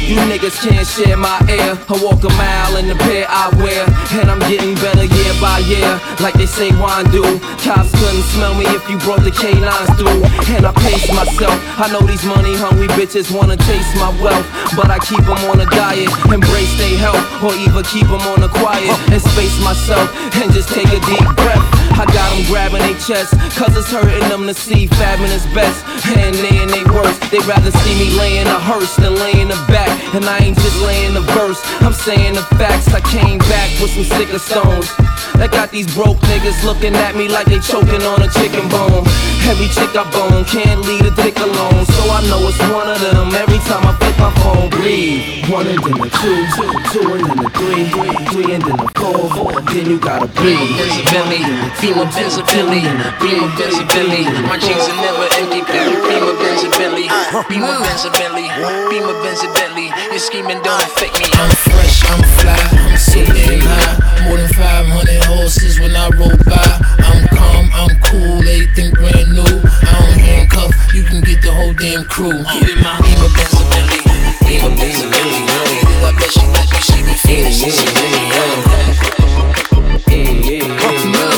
You 0.07 0.15
niggas 0.23 0.59
can't 0.63 0.87
share 0.87 1.17
my 1.17 1.35
air. 1.47 1.79
I 1.87 1.95
walk 2.03 2.23
a 2.23 2.31
mile 2.39 2.77
in 2.77 2.87
the 2.87 2.95
pair 2.95 3.25
I 3.27 3.51
wear. 3.59 3.87
And 4.19 4.31
I'm 4.31 4.39
getting 4.51 4.75
better 4.75 5.03
year 5.03 5.33
by 5.39 5.59
year. 5.63 5.99
Like 6.19 6.35
they 6.35 6.45
say 6.45 6.71
wine 6.75 7.07
do. 7.11 7.23
Cops 7.63 7.91
couldn't 7.95 8.23
smell 8.35 8.55
me 8.55 8.67
if 8.71 8.83
you 8.87 8.99
brought 8.99 9.23
the 9.23 9.31
canines 9.31 9.91
through. 9.95 10.23
And 10.55 10.67
I 10.67 10.71
pace 10.79 11.07
myself. 11.11 11.55
I 11.79 11.87
know 11.91 11.99
these 12.03 12.23
money 12.23 12.55
hungry 12.55 12.87
bitches 12.95 13.06
wanna 13.31 13.55
taste 13.55 13.95
my 13.95 14.11
wealth. 14.19 14.43
But 14.75 14.91
I 14.91 14.99
keep 14.99 15.23
them 15.23 15.39
on 15.47 15.61
a 15.61 15.65
diet. 15.71 16.11
Embrace 16.27 16.75
their 16.77 16.97
health. 16.99 17.23
Or 17.39 17.55
even 17.55 17.83
keep 17.87 18.03
them 18.03 18.19
on 18.35 18.41
the 18.41 18.49
quiet. 18.49 18.91
And 19.07 19.21
space 19.21 19.55
myself. 19.63 20.11
And 20.35 20.51
just 20.51 20.67
take 20.69 20.91
a 20.91 20.99
deep 21.07 21.27
breath. 21.39 21.63
I 21.95 22.03
got 22.11 22.27
them 22.35 22.43
grabbing 22.51 22.83
their 22.83 22.99
chest. 22.99 23.31
Cause 23.55 23.71
it's 23.77 23.89
hurting 23.89 24.27
them 24.27 24.45
to 24.47 24.53
see 24.53 24.87
fabbing 24.99 25.31
is 25.31 25.47
best. 25.55 25.87
And 26.19 26.35
they 26.35 26.61
in 26.61 26.67
they 26.67 26.83
worst. 26.91 27.31
They 27.31 27.39
rather 27.47 27.71
see 27.71 27.95
me 27.95 28.11
laying 28.19 28.47
a 28.47 28.59
hearse 28.59 28.95
than 28.97 29.15
laying 29.15 29.51
a 29.51 29.59
back. 29.71 29.89
And 30.13 30.25
I 30.25 30.39
ain't 30.43 30.59
just 30.59 30.81
laying 30.83 31.15
a 31.15 31.23
verse. 31.31 31.63
I'm 31.79 31.93
saying 31.93 32.35
the 32.35 32.43
facts. 32.59 32.91
I 32.93 32.99
came 32.99 33.39
back 33.39 33.71
with 33.79 33.91
some 33.95 34.03
sicker 34.03 34.39
stones. 34.39 34.91
That 35.37 35.51
got 35.51 35.71
these 35.71 35.87
broke 35.93 36.17
niggas 36.29 36.65
looking 36.65 36.95
at 36.95 37.15
me 37.15 37.29
like 37.29 37.47
they 37.47 37.59
choking 37.59 38.01
on 38.01 38.21
a 38.21 38.29
chicken 38.29 38.65
bone. 38.69 39.05
Every 39.45 39.69
chick 39.69 39.93
I 39.95 40.03
bone 40.11 40.43
can't 40.45 40.81
leave 40.83 41.05
a 41.05 41.13
dick 41.13 41.37
alone. 41.39 41.85
So 41.85 42.01
I 42.09 42.25
know 42.27 42.41
it's 42.49 42.59
one 42.73 42.89
of 42.89 42.99
them. 42.99 43.31
Every 43.37 43.61
time 43.69 43.85
I 43.85 43.93
flip 44.01 44.17
my 44.17 44.33
phone, 44.41 44.69
breathe. 44.73 45.45
One 45.47 45.67
and 45.67 45.79
then 45.79 45.97
the 46.01 46.09
two, 46.09 46.37
two, 46.57 46.69
two 46.91 47.05
and 47.15 47.23
then 47.23 47.37
the 47.37 47.49
three, 47.53 47.85
three 48.33 48.49
and 48.57 48.63
then 48.65 48.77
the 48.81 48.89
four, 48.97 49.29
four. 49.31 49.61
Then 49.61 49.85
you 49.87 49.99
gotta 49.99 50.27
breathe. 50.27 50.57
Benz 50.57 50.97
or 50.97 51.05
Bentley, 51.05 51.41
Beamer 51.79 52.09
Benz 52.11 52.37
or 52.37 52.43
Bentley, 52.43 52.81
Beamer 53.21 53.49
Benz 53.55 53.77
or 53.77 53.87
Bentley. 53.87 54.23
My 54.49 54.57
jeans 54.57 54.89
are 54.89 54.99
never 54.99 55.25
empty, 55.37 55.61
Beamer 55.63 56.35
Benz 56.41 56.65
or 56.65 56.71
Bentley, 56.73 57.07
Beamer 57.49 57.77
Benz 57.79 58.05
or 58.05 58.11
Bentley, 58.11 58.47
Beamer 58.89 59.15
Benz 59.21 59.43
or 59.45 59.53
Bentley. 59.53 59.87
Your 60.11 60.19
scheming 60.19 60.61
don't 60.65 60.81
affect 60.81 61.15
me. 61.21 61.29
I'm 61.37 61.51
fresh, 61.63 62.03
I'm 62.09 62.21
fly, 62.41 62.57
I'm 62.97 63.03
so 63.03 63.21
damn 63.25 63.61
high. 63.61 64.25
More 64.25 64.37
than 64.37 64.49
500 64.49 65.23
horses 65.25 65.79
when 65.79 65.95
I 65.95 66.09
roll 66.17 66.33
by. 66.49 66.81
I'm 67.05 67.27
calm, 67.29 67.69
I'm 67.71 67.93
cool, 68.01 68.41
everything 68.41 68.89
brand 68.89 69.37
new. 69.37 69.45
I 69.45 70.01
don't 70.01 70.17
handcuff, 70.17 70.73
you 70.95 71.03
can 71.03 71.21
get 71.21 71.43
the 71.43 71.51
whole 71.53 71.73
damn 71.73 72.05
crew. 72.05 72.41
Get 72.41 72.73
in 72.73 72.81
my 72.81 72.97
Beamer 73.05 73.29
Benz 73.37 73.53
or 73.53 73.69
Bentley, 73.69 74.01
Beamer 74.49 74.73
Benz 74.81 74.97
or 74.97 75.13
Bentley. 75.13 75.45
I 75.45 76.11
bet 76.17 76.31
she 76.33 76.41
let 76.41 76.65
me 76.73 76.81
see 76.81 77.05
me 77.05 77.13
feeling, 77.21 77.53
she 77.53 77.69
see 77.69 77.85
me 77.85 78.17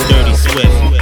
Dirty 0.07 0.35
Swift. 0.35 0.98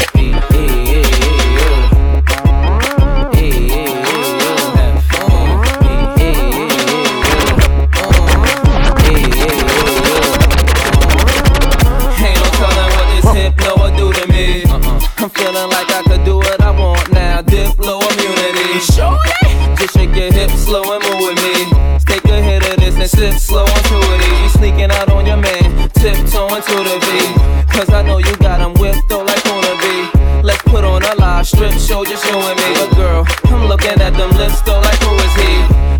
Your 20.17 20.33
hips 20.33 20.65
slow 20.65 20.81
and 20.81 21.01
move 21.05 21.21
with 21.29 21.37
me. 21.45 21.55
Take 22.01 22.25
a 22.25 22.41
hit 22.41 22.65
of 22.65 22.77
this 22.81 22.95
and 22.97 23.09
sip 23.09 23.33
slow 23.39 23.63
onto 23.63 23.97
it. 24.01 24.41
You 24.41 24.49
sneaking 24.49 24.91
out 24.91 25.11
on 25.11 25.25
your 25.25 25.37
man, 25.37 25.89
tiptoeing 25.93 26.63
to 26.63 26.77
the 26.89 26.97
beat. 27.05 27.67
Cause 27.69 27.89
I 27.93 28.01
know 28.01 28.17
you 28.17 28.35
got 28.37 28.59
him 28.59 28.73
whipped 28.81 29.07
though 29.07 29.23
like 29.23 29.45
Una 29.45 29.73
B. 29.77 30.41
Let's 30.41 30.63
put 30.63 30.83
on 30.83 31.03
a 31.03 31.13
live 31.15 31.45
strip 31.45 31.73
show, 31.73 32.03
just 32.03 32.25
you 32.25 32.33
and 32.33 32.57
me. 32.57 32.69
But 32.73 32.95
girl, 32.95 33.25
I'm 33.45 33.67
looking 33.67 34.01
at 34.01 34.13
them 34.17 34.31
lips 34.31 34.61
though 34.61 34.81
like 34.81 34.99
who 35.05 35.13
is 35.21 35.35
he? 35.37 35.53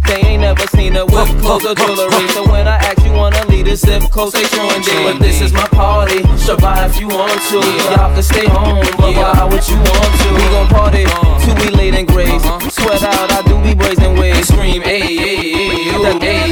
They 0.07 0.21
ain't 0.27 0.41
never 0.41 0.65
seen 0.67 0.95
a 0.95 1.05
whip 1.05 1.29
clothes 1.41 1.65
or 1.65 1.75
jewelry. 1.75 2.27
So 2.29 2.49
when 2.49 2.67
I 2.67 2.77
ask 2.77 2.96
wanna 3.17 3.43
lead 3.47 3.67
a 3.67 3.75
sip 3.75 4.03
close, 4.11 4.31
they 4.31 4.43
true 4.43 4.69
indeed. 4.75 5.03
But 5.03 5.19
this 5.19 5.41
is 5.41 5.51
my 5.51 5.67
party, 5.73 6.21
survive 6.37 6.91
if 6.91 6.99
you 7.01 7.07
want 7.07 7.41
to. 7.49 7.59
Y'all 7.91 8.13
can 8.13 8.23
stay 8.23 8.45
home, 8.47 8.85
but 8.97 9.15
why 9.17 9.43
would 9.49 9.67
you 9.67 9.77
want 9.77 10.13
to? 10.21 10.29
We 10.37 10.45
gon' 10.53 10.67
party 10.69 11.03
till 11.43 11.55
we 11.57 11.69
late 11.75 11.95
in 11.95 12.05
grace. 12.05 12.43
Sweat 12.69 13.03
out, 13.03 13.31
I 13.31 13.41
do 13.49 13.57
be 13.63 13.73
brazen 13.73 14.15
ways. 14.15 14.47
Scream, 14.47 14.83
ayy, 14.83 15.17
ayy, 15.17 15.53
ayy. 15.57 15.97
That's 16.03 16.23
ayy, 16.23 16.45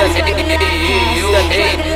that's 0.00 0.64
ayy, 0.64 0.66
ayy, 0.66 0.96
ayy, 0.96 1.20
yo. 1.20 1.28
That's 1.32 1.50
ayy, 1.52 1.86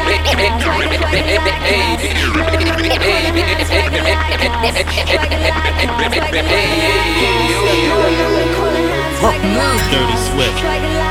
Dirty 9.90 10.16
Swift. 10.30 11.09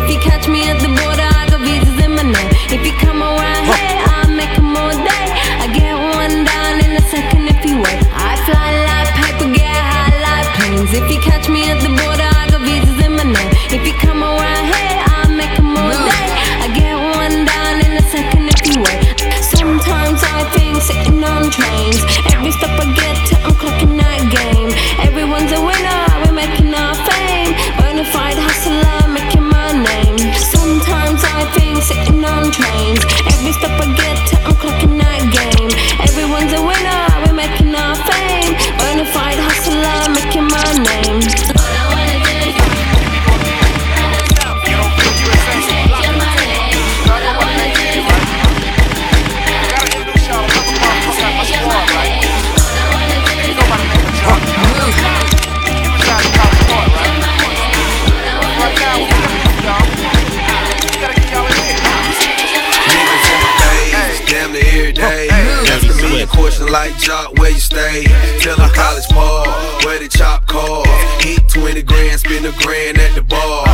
If 0.00 0.08
you 0.08 0.20
catch 0.20 0.46
me 0.46 0.57
like 66.78 66.96
Jock, 66.98 67.32
where 67.38 67.50
you 67.50 67.58
stay? 67.58 68.04
Tell 68.38 68.56
them 68.56 68.70
college 68.70 69.08
ball, 69.08 69.44
where 69.84 69.98
the 69.98 70.08
chop 70.08 70.46
call. 70.46 70.86
Hit 71.18 71.48
20 71.48 71.82
grand, 71.82 72.20
spend 72.20 72.46
a 72.46 72.52
grand 72.62 72.98
at 72.98 73.16
the 73.16 73.22
bar. 73.22 73.67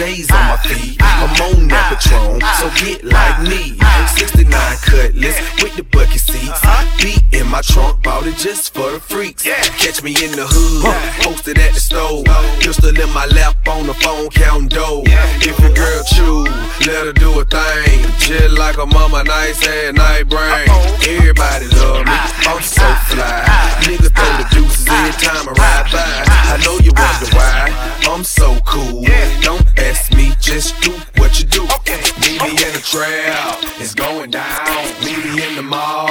J's 0.00 0.30
on 0.30 0.48
my 0.48 0.56
feet, 0.56 0.96
I'm 0.98 1.28
on 1.44 1.68
that 1.68 2.00
Patron, 2.00 2.40
so 2.56 2.72
get 2.80 3.04
like 3.04 3.36
me. 3.44 3.76
69 4.16 4.48
cutlass 4.80 5.36
with 5.60 5.76
the 5.76 5.84
bucket 5.92 6.22
seats. 6.24 6.58
Beat 6.96 7.20
in 7.38 7.46
my 7.46 7.60
trunk, 7.60 8.02
bought 8.02 8.24
it 8.26 8.38
just 8.38 8.72
for 8.72 8.92
the 8.92 8.98
freaks. 8.98 9.42
Catch 9.44 10.02
me 10.02 10.16
in 10.24 10.32
the 10.32 10.48
hood, 10.48 10.88
posted 11.20 11.58
at 11.58 11.74
the 11.74 11.80
store. 11.80 12.24
Pistol 12.64 12.96
in 12.96 13.12
my 13.12 13.26
lap 13.26 13.60
on 13.68 13.86
the 13.86 13.92
phone, 13.92 14.30
counting 14.30 14.68
dough. 14.68 15.04
If 15.44 15.60
your 15.60 15.74
girl 15.76 16.02
chew, 16.08 16.48
let 16.88 17.04
her 17.04 17.12
do 17.12 17.38
a 17.38 17.44
thing. 17.44 18.00
Just 18.16 18.56
like 18.56 18.78
a 18.78 18.86
mama, 18.86 19.22
nice 19.24 19.60
and 19.68 19.98
night 19.98 20.30
brain. 20.30 20.64
Everybody 21.04 21.68
love 21.76 22.08
me, 22.08 22.16
I'm 22.48 22.62
so 22.64 22.88
fly. 23.12 23.44
Nigga 23.84 24.08
throw 24.16 24.32
the 24.40 24.48
deuces 24.48 24.88
every 24.88 25.12
time 25.20 25.44
I 25.44 25.52
ride 25.60 25.92
by. 25.92 26.24
I 26.48 26.56
know 26.64 26.80
you 26.80 26.92
wonder 26.96 27.28
why 27.36 27.68
I'm 28.08 28.24
so 28.24 28.56
cool. 28.64 29.04
Don't 29.42 29.66
ask 29.78 29.89
me, 30.14 30.32
just 30.40 30.80
do 30.82 30.92
what 31.18 31.38
you 31.40 31.46
do. 31.46 31.64
Okay. 31.64 31.98
Meet 32.20 32.42
me 32.42 32.50
in 32.50 32.72
the 32.72 32.82
trap, 32.84 33.58
it's 33.80 33.94
going 33.94 34.30
down. 34.30 34.84
Meet 35.04 35.24
me 35.24 35.48
in 35.48 35.56
the 35.56 35.62
mall, 35.62 36.08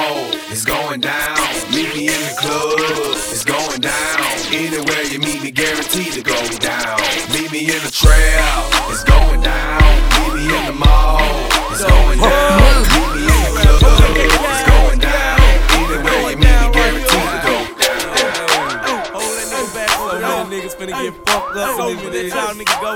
it's 0.50 0.64
going 0.64 1.00
down. 1.00 1.38
Meet 1.72 1.94
me 1.94 2.08
in 2.08 2.20
the 2.28 2.34
club, 2.36 2.76
it's 3.32 3.44
going 3.44 3.80
down. 3.80 4.20
Anywhere 4.52 5.02
you 5.04 5.18
meet 5.18 5.42
me, 5.42 5.50
guaranteed 5.50 6.12
to 6.12 6.22
go 6.22 6.36
down. 6.58 7.00
Meet 7.32 7.52
me 7.52 7.60
in 7.60 7.80
the 7.82 7.90
trap, 7.90 8.69
fucked 21.54 21.80
up 21.80 21.90
in 21.90 21.96
this 22.12 22.32
bitch. 22.32 22.38
Y'all 22.38 22.54
niggas 22.54 22.80
go. 22.80 22.90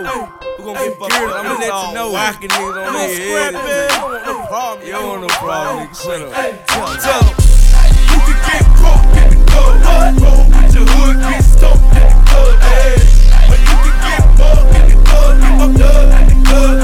We 0.59 0.65
gon' 0.65 0.75
get 0.75 0.99
fucked 0.99 1.15
up. 1.15 1.21
I'm 1.21 1.45
gonna 1.45 1.59
let 1.59 1.89
you 1.89 1.95
know. 1.95 2.13
Whacking 2.13 2.51
niggas 2.51 2.87
on 2.87 2.93
their 2.95 3.09
head. 3.09 3.53
You 3.55 3.59
don't 3.91 4.03
want 4.03 4.27
no 4.27 4.35
problem. 4.47 4.87
You 4.87 4.93
don't 4.93 5.09
want 5.09 5.21
no 5.23 5.29
problem, 5.29 5.89
nigga. 5.89 6.03
Shut 6.03 6.23
up. 6.23 6.29
Tell 6.67 6.89
'em, 6.89 6.97
tell 7.01 7.21
'em. 7.21 7.35
You 8.11 8.19
can 8.25 8.39
get 8.47 8.65
caught 8.79 9.05
in 9.17 9.27
the 9.31 9.39
club. 9.51 9.75
Roll 10.23 10.43
with 10.45 10.75
your 10.75 10.87
hood, 10.87 11.17
get 11.21 11.43
stumped 11.45 11.97
in 11.97 12.03
the 12.05 12.15
club. 12.31 12.55
But 13.49 13.59
you 13.61 13.77
can 13.85 13.97
get 14.05 14.23
fucked 14.39 14.75
in 14.75 14.83
the 14.89 14.97
club. 15.05 15.33
Get 15.41 15.51
fucked 15.59 15.81
up 15.83 15.99
in 16.21 16.27
the 16.29 16.37
club. 16.49 16.84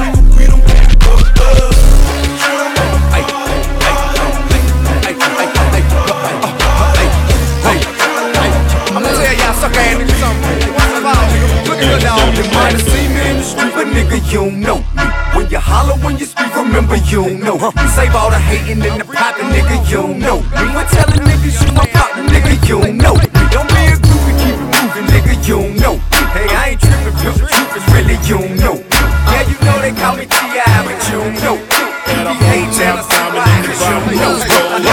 All, 11.83 11.93
look 11.93 12.03
at 12.03 12.03
the 12.03 12.05
dog. 12.05 12.37
You 12.37 12.45
might 12.53 12.73
have 12.73 12.83
seen 12.83 13.11
me 13.15 13.23
in 13.31 13.37
the 13.39 13.43
street, 13.43 13.73
but 13.75 13.87
nigga, 13.89 14.19
you 14.33 14.41
don't 14.41 14.61
know 14.61 14.79
me. 14.97 15.05
When 15.35 15.49
you 15.51 15.59
holler, 15.59 15.97
when 16.05 16.19
you 16.19 16.27
speak, 16.27 16.55
remember 16.57 16.97
you 16.97 17.25
don't 17.25 17.41
know. 17.41 17.57
You 17.57 17.89
save 17.89 18.15
all 18.15 18.31
the 18.31 18.39
hating 18.39 18.83
in 18.83 18.99
the 18.99 19.05
pocket, 19.05 19.47
nigga, 19.47 19.79
you 19.89 19.97
don't 19.97 20.19
know. 20.19 20.41
Me 20.43 20.67
when 20.75 20.87
telling 20.87 21.23
niggas 21.25 21.57
you 21.65 21.73
my 21.73 21.87
partner, 21.87 22.25
nigga, 22.29 22.55
you 22.69 22.81
don't 22.83 22.97
know. 22.99 23.15
Me 23.15 23.45
don't 23.51 23.69
be 23.71 23.83
a 23.89 23.97
groupie, 23.97 24.37
keep 24.43 24.57
it 24.59 24.69
moving, 24.75 25.07
nigga, 25.09 25.35
you 25.47 25.57
don't 25.57 25.77
know. 25.81 25.95
Hey, 26.35 26.49
I 26.51 26.75
ain't 26.75 26.81
tripping, 26.81 27.17
pimp, 27.23 27.37
the 27.39 27.47
truth 27.47 27.77
is 27.77 27.85
really 27.95 28.19
you 28.27 28.39
don't 28.39 28.57
know. 28.59 28.77
Yeah, 29.31 29.43
you 29.49 29.57
know 29.65 29.77
they 29.81 29.93
call 29.95 30.17
me 30.17 30.27
T.I., 30.27 30.67
but 30.85 30.99
you 31.09 31.19
don't 31.19 31.35
know. 31.43 31.57
You 31.57 32.19
be 32.27 32.35
hating, 32.45 32.75
tell 32.75 32.99
us 32.99 33.07
why, 33.07 33.63
cause 33.67 33.81
you 33.81 34.19
don't 34.19 34.85
know. 34.85 34.90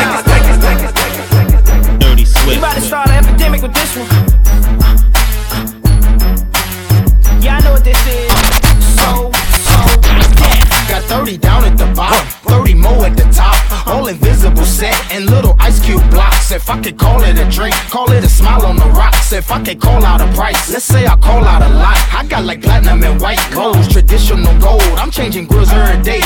If 19.48 19.54
I 19.54 19.64
could 19.64 19.80
call 19.80 20.04
out 20.04 20.20
a 20.20 20.28
price, 20.36 20.70
let's 20.74 20.84
say 20.84 21.08
I 21.08 21.16
call 21.16 21.42
out 21.46 21.62
a 21.62 21.70
lot. 21.70 21.96
I 22.12 22.26
got 22.28 22.44
like 22.44 22.62
platinum 22.62 23.02
and 23.02 23.22
white 23.22 23.40
gold, 23.54 23.82
traditional 23.90 24.54
gold. 24.60 24.84
I'm 25.00 25.10
changing 25.10 25.48
grills 25.48 25.72
every 25.72 26.04
day. 26.04 26.20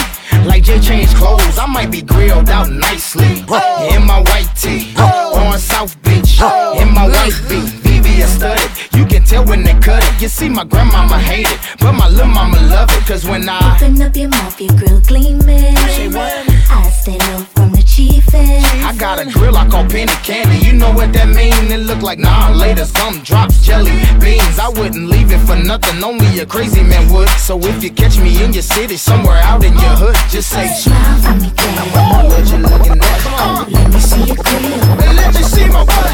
Like 0.48 0.64
Jay 0.64 0.80
changed 0.80 1.14
clothes, 1.18 1.60
I 1.60 1.68
might 1.68 1.92
be 1.92 2.02
grilled 2.02 2.50
out 2.50 2.72
nicely. 2.72 3.46
In 3.94 4.08
my 4.08 4.24
white 4.26 4.50
tee, 4.58 4.96
on 4.98 5.60
South 5.60 6.02
Beach, 6.02 6.42
in 6.82 6.92
my 6.96 7.06
white 7.06 7.38
beat. 7.48 7.70
BB 7.86 8.26
studded. 8.26 8.72
You 8.98 9.06
can 9.06 9.24
tell 9.24 9.46
when 9.46 9.62
they 9.62 9.74
cut 9.74 10.04
it. 10.04 10.20
You 10.20 10.28
see, 10.28 10.50
my 10.50 10.64
grandmama 10.64 11.20
hate 11.20 11.46
it, 11.46 11.60
but 11.80 11.94
my 11.94 12.10
little 12.10 12.26
mama 12.26 12.60
love 12.74 12.90
it. 12.90 13.06
Cause 13.06 13.24
when 13.24 13.48
I 13.48 13.76
Open 13.76 14.02
up 14.02 14.16
your 14.16 14.30
mouth, 14.30 14.60
your 14.60 14.76
grill 14.80 15.00
gleaming. 15.02 15.76
I 15.78 16.90
stay 16.90 17.20
low 17.20 17.46
from 17.54 17.72
the 17.72 17.84
I 18.10 18.96
got 18.98 19.20
a 19.20 19.26
grill 19.26 19.56
I 19.56 19.68
call 19.70 19.86
penny 19.88 20.12
candy. 20.24 20.58
You 20.66 20.74
know 20.74 20.92
what 20.92 21.14
that 21.14 21.28
mean? 21.30 21.54
It 21.72 21.82
look 21.86 22.02
like 22.02 22.18
nah 22.18 22.50
later. 22.52 22.86
Some 22.86 23.20
drops 23.22 23.62
jelly 23.64 23.92
beans. 24.20 24.58
I 24.58 24.70
wouldn't 24.70 25.08
leave 25.08 25.32
it 25.32 25.40
for 25.46 25.56
nothing. 25.56 26.04
Only 26.04 26.40
a 26.40 26.46
crazy 26.46 26.82
man 26.84 27.12
would. 27.14 27.30
So 27.38 27.60
if 27.60 27.84
you 27.84 27.92
catch 27.92 28.18
me 28.18 28.44
in 28.44 28.54
your 28.54 28.64
city, 28.64 28.98
somewhere 28.98 29.38
out 29.38 29.64
in 29.64 29.74
your 29.74 29.96
hood, 30.02 30.16
just 30.30 30.50
say 30.50 30.68
Smile 30.74 31.22
for 31.22 31.34
me, 31.38 31.50
girl. 31.54 32.30
what 32.30 32.46
you 32.50 32.58
looking 32.58 32.98
at. 32.98 33.22
Uh, 33.38 33.66
Let 33.70 33.94
me 33.94 34.00
see 34.00 34.24
your 34.26 34.36
grill. 34.36 35.14
let 35.14 35.30
me 35.36 35.44
see 35.44 35.68
my 35.70 35.86
butt. 35.86 36.10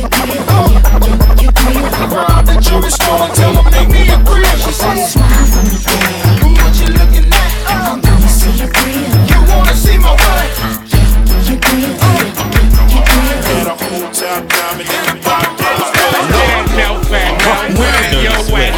Your 0.00 0.08
grill, 0.08 0.32
your, 0.32 0.64
your, 0.64 1.20
your 1.44 1.52
grill. 1.60 1.86
Rob 2.08 2.46
the 2.48 2.56
jewelry 2.64 2.90
store 2.90 3.20
and 3.28 3.34
tell 3.36 3.52
them 3.52 3.68
make 3.68 3.88
me 3.92 4.08
a 4.08 4.16
grill. 4.24 4.56
She 4.64 4.72
say 4.72 4.96
Smile 5.12 5.44
for 5.52 5.62
me, 5.68 5.76
girl. 5.84 6.56
what 6.56 6.72
you 6.80 6.88
looking 6.96 7.28
at. 7.28 7.50
Uh, 7.68 8.00
Let 8.00 8.16
me 8.16 8.28
see 8.32 8.52
your 8.64 8.72
grill. 8.72 9.19
You 11.46 11.58
your 18.22 18.38
grill. 18.38 18.52
Where? 18.52 18.72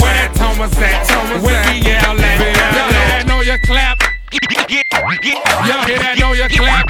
Where 0.00 0.28
Thomas 0.34 0.76
at? 0.78 1.42
Where 1.42 1.74
you 1.74 3.58
clap. 3.58 3.97
Y'all 4.30 5.84
hear 5.86 5.98
that? 5.98 6.16
Know 6.18 6.32
you 6.32 6.48
clap. 6.48 6.84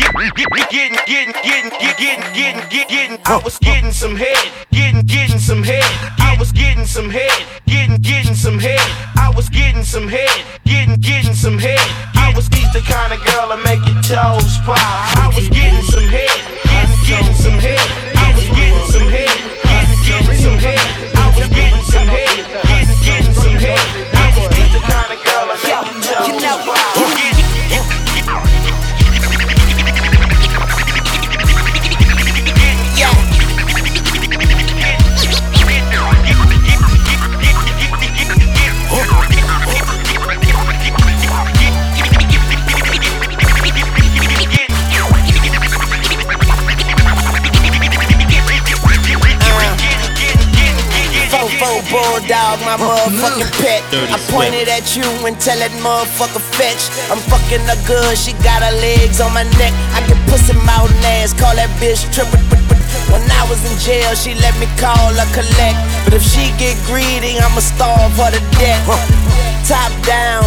I 3.28 3.40
was 3.44 3.58
getting 3.58 3.92
some 3.92 4.16
head, 4.16 4.50
getting, 4.72 5.02
getting 5.02 5.38
some 5.38 5.62
head. 5.62 5.84
I 6.18 6.34
was 6.38 6.50
getting 6.50 6.86
some 6.86 7.10
head, 7.10 7.30
getting, 7.66 7.96
getting 7.98 8.34
some 8.34 8.58
head. 8.58 8.80
I 9.16 9.30
was 9.36 9.48
getting 9.50 9.84
some 9.84 10.08
head, 10.08 10.30
getting, 10.64 10.96
getting 10.96 11.34
some 11.34 11.58
head. 11.58 11.78
I 12.14 12.32
was 12.34 12.48
he's 12.48 12.72
the 12.72 12.80
kind 12.80 13.12
of 13.12 13.20
girl 13.24 13.48
that 13.54 13.62
make 13.64 13.84
your 13.86 14.00
toes 14.02 14.58
pop. 14.64 14.78
I 14.80 15.30
was 15.36 15.48
getting 15.48 15.82
some 15.82 16.08
head, 16.08 16.32
getting, 16.64 16.96
getting 17.06 17.34
some 17.34 17.58
head. 17.60 17.97
Dirty 53.88 54.12
I 54.12 54.20
pointed 54.28 54.68
at 54.68 54.84
you 54.92 55.08
and 55.24 55.32
tell 55.40 55.56
that 55.64 55.72
motherfucker 55.80 56.44
fetch. 56.60 56.92
I'm 57.08 57.16
fucking 57.24 57.64
her 57.64 57.80
good, 57.88 58.20
she 58.20 58.36
got 58.44 58.60
her 58.60 58.76
legs 58.84 59.16
on 59.16 59.32
my 59.32 59.48
neck. 59.56 59.72
I 59.96 60.04
get 60.04 60.20
pussy 60.28 60.52
mouth 60.68 60.92
ass, 61.16 61.32
call 61.32 61.56
that 61.56 61.72
bitch 61.80 62.04
trippin'. 62.12 62.44
When 63.08 63.24
I 63.32 63.48
was 63.48 63.64
in 63.64 63.72
jail, 63.80 64.12
she 64.12 64.36
let 64.44 64.52
me 64.60 64.68
call 64.76 65.16
her 65.16 65.28
collect. 65.32 65.80
But 66.04 66.20
if 66.20 66.24
she 66.24 66.52
get 66.60 66.76
greedy, 66.84 67.40
I'ma 67.40 67.64
starve 67.64 68.12
her 68.20 68.28
to 68.28 68.42
death. 68.60 68.84
Top 69.64 69.88
down, 70.04 70.44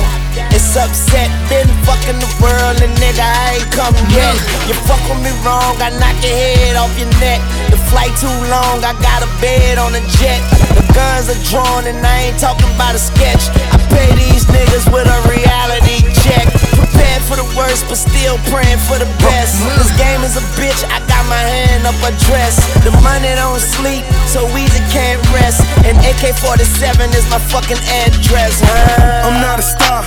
it's 0.53 0.77
upset. 0.77 1.33
Been 1.49 1.65
fucking 1.81 2.21
the 2.21 2.29
world 2.37 2.77
and 2.77 2.93
nigga, 3.01 3.25
I 3.25 3.57
ain't 3.57 3.69
come 3.73 3.97
yet. 4.13 4.37
You 4.69 4.77
fuck 4.85 5.01
with 5.09 5.17
me 5.25 5.33
wrong, 5.41 5.81
I 5.81 5.89
knock 5.97 6.13
your 6.21 6.37
head 6.37 6.77
off 6.77 6.93
your 6.93 7.09
neck. 7.17 7.41
The 7.73 7.81
flight 7.89 8.13
too 8.21 8.37
long, 8.53 8.85
I 8.85 8.93
got 9.01 9.25
a 9.25 9.29
bed 9.41 9.81
on 9.81 9.97
a 9.97 10.03
jet. 10.21 10.60
Guns 10.93 11.29
are 11.31 11.41
drawn 11.47 11.87
and 11.87 11.99
I 12.05 12.31
ain't 12.31 12.39
talking 12.39 12.67
about 12.75 12.95
a 12.95 13.01
sketch. 13.01 13.47
I 13.71 13.77
pay 13.91 14.09
these 14.15 14.45
niggas 14.45 14.91
with 14.91 15.07
a 15.07 15.19
reality 15.27 16.03
check. 16.23 16.47
Prepared 16.75 17.23
for 17.23 17.37
the 17.39 17.47
worst, 17.55 17.87
but 17.87 17.95
still 17.95 18.37
praying 18.51 18.81
for 18.89 18.99
the 18.99 19.07
best. 19.23 19.55
This 19.79 19.91
game 19.95 20.21
is 20.21 20.35
a 20.35 20.45
bitch, 20.59 20.83
I 20.91 20.99
got 21.07 21.23
my 21.31 21.39
hand 21.39 21.87
up 21.87 21.95
a 22.03 22.11
dress. 22.27 22.59
The 22.83 22.91
money 23.01 23.31
don't 23.39 23.59
sleep, 23.59 24.03
so 24.27 24.43
easy 24.57 24.83
can't 24.91 25.21
rest. 25.31 25.63
And 25.87 25.95
AK 26.03 26.35
47 26.35 27.09
is 27.15 27.25
my 27.29 27.39
fucking 27.39 27.79
address, 28.03 28.59
huh? 28.59 29.27
I'm 29.27 29.39
not 29.39 29.59
a 29.59 29.65
star. 29.65 30.03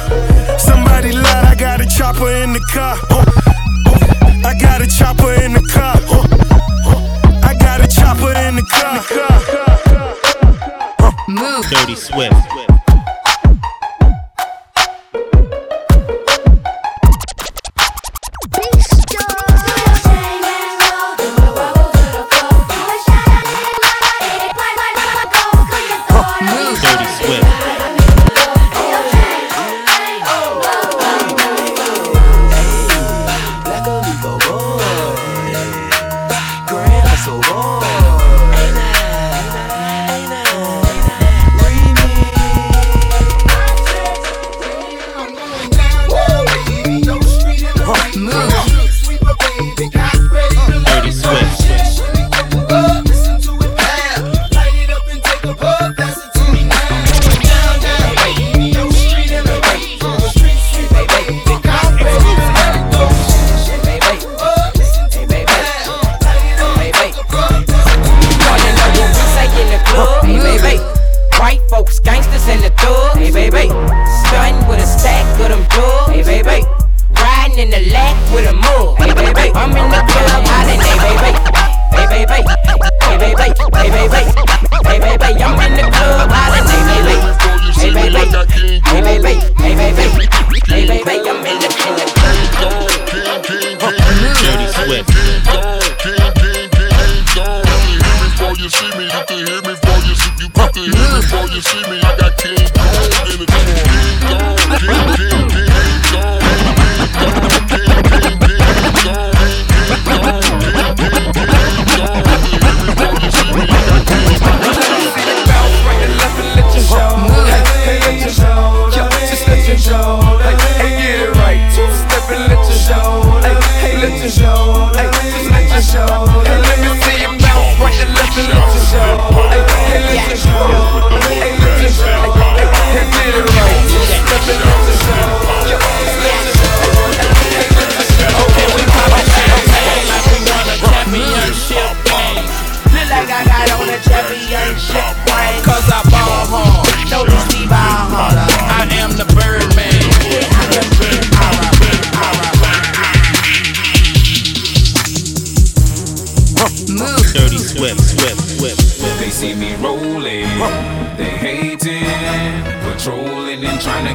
Somebody 0.59 1.13
lied, 1.13 1.45
I 1.45 1.55
got 1.55 1.81
a 1.81 1.87
chopper 1.87 2.31
in 2.43 2.53
the 2.53 2.65
car. 2.73 2.97
I 4.45 4.53
got 4.61 4.83
a 4.83 4.87
chopper 4.87 5.33
in 5.41 5.55
the 5.55 5.65
car. 5.73 5.97
I 7.43 7.55
got 7.59 7.81
a 7.81 7.89
chopper 7.89 8.33
in 8.37 8.57
the 8.57 8.67
car. 8.69 9.64
Dirty 11.75 11.97
Swift. 11.97 12.64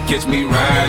Catch 0.10 0.26
me 0.26 0.44
riding 0.44 0.89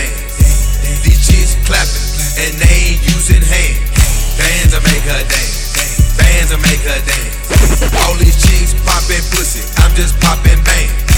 popping 10.31 10.63
bang. 10.63 11.10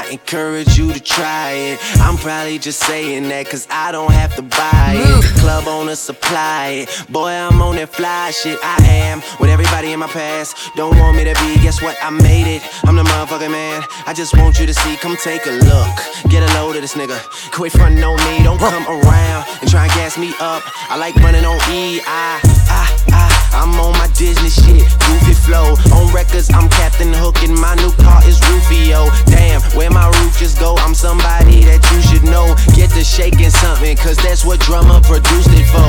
I 0.00 0.08
encourage 0.12 0.78
you 0.78 0.90
to 0.94 0.98
try 0.98 1.50
it. 1.50 1.78
I'm 2.00 2.16
probably 2.16 2.58
just 2.58 2.80
saying 2.80 3.28
that 3.28 3.46
cause 3.50 3.68
I 3.68 3.92
don't 3.92 4.12
have 4.12 4.34
to 4.36 4.42
buy 4.42 4.96
it. 4.96 5.20
The 5.20 5.40
club 5.40 5.68
owner 5.68 5.94
supply 5.94 6.88
it. 6.88 7.04
Boy, 7.10 7.28
I'm 7.28 7.60
on 7.60 7.76
that 7.76 7.90
fly 7.90 8.30
shit. 8.30 8.58
I 8.62 8.80
am 8.80 9.20
with 9.38 9.50
everybody 9.50 9.92
in 9.92 9.98
my 10.00 10.06
past. 10.06 10.56
Don't 10.74 10.96
want 10.96 11.18
me 11.18 11.24
to 11.24 11.34
be, 11.44 11.60
guess 11.60 11.82
what? 11.82 11.98
I 12.02 12.08
made 12.08 12.48
it. 12.48 12.62
I'm 12.84 12.96
the 12.96 13.04
motherfucking 13.04 13.52
man. 13.52 13.82
I 14.06 14.14
just 14.14 14.34
want 14.38 14.58
you 14.58 14.64
to 14.64 14.72
see, 14.72 14.96
come 14.96 15.16
take 15.16 15.44
a 15.44 15.52
look. 15.68 15.92
Get 16.30 16.48
a 16.48 16.50
load 16.54 16.76
of 16.76 16.80
this 16.80 16.94
nigga. 16.94 17.20
Quit 17.52 17.72
frontin' 17.72 18.02
on 18.02 18.16
me, 18.24 18.42
don't 18.42 18.58
come 18.58 18.86
around 18.88 19.44
and 19.60 19.68
try 19.68 19.84
and 19.84 19.92
gas 19.92 20.16
me 20.16 20.32
up. 20.40 20.62
I 20.88 20.96
like 20.96 21.14
running 21.16 21.44
on 21.44 21.60
E. 21.70 22.00
I, 22.06 22.40
I, 22.72 23.12
I. 23.12 23.19
I'm 23.52 23.74
on 23.80 23.92
my 23.98 24.08
Disney 24.14 24.50
shit, 24.50 24.84
goofy 25.06 25.34
flow. 25.34 25.76
On 25.96 26.12
records, 26.12 26.50
I'm 26.52 26.68
Captain 26.68 27.12
Hook, 27.12 27.42
and 27.42 27.54
my 27.54 27.74
new 27.76 27.92
car 28.02 28.20
is 28.26 28.40
Rufio. 28.48 29.08
Damn, 29.26 29.60
where 29.76 29.90
my 29.90 30.06
roof 30.06 30.38
just 30.38 30.58
go? 30.58 30.76
I'm 30.78 30.94
somebody 30.94 31.64
that 31.64 31.82
you 31.92 32.00
should 32.02 32.24
know. 32.24 32.54
Get 32.76 32.90
to 32.96 33.04
shaking 33.04 33.50
something, 33.50 33.96
cause 33.96 34.16
that's 34.16 34.44
what 34.44 34.60
drummer 34.60 35.00
produced 35.00 35.50
it 35.52 35.66
for. 35.72 35.79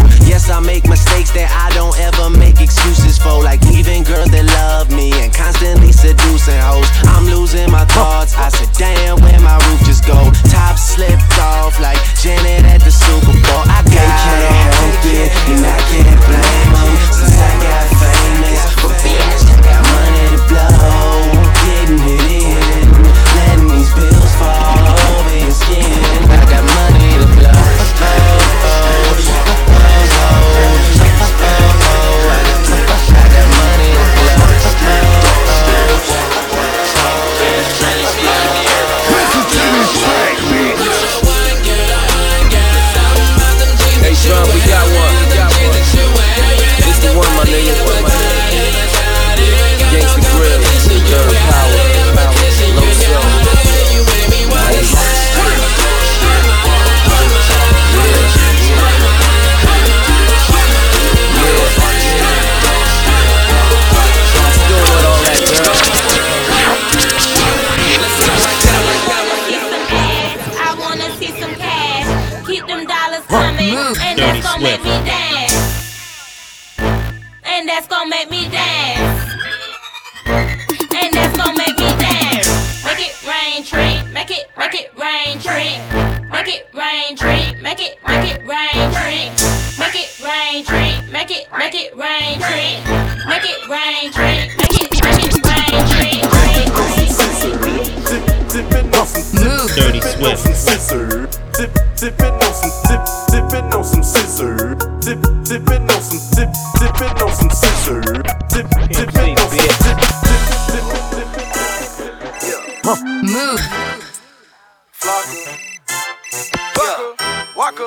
On 107.22 107.34
some 107.36 107.50
scissor. 107.50 108.41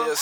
Waka, 0.05 0.21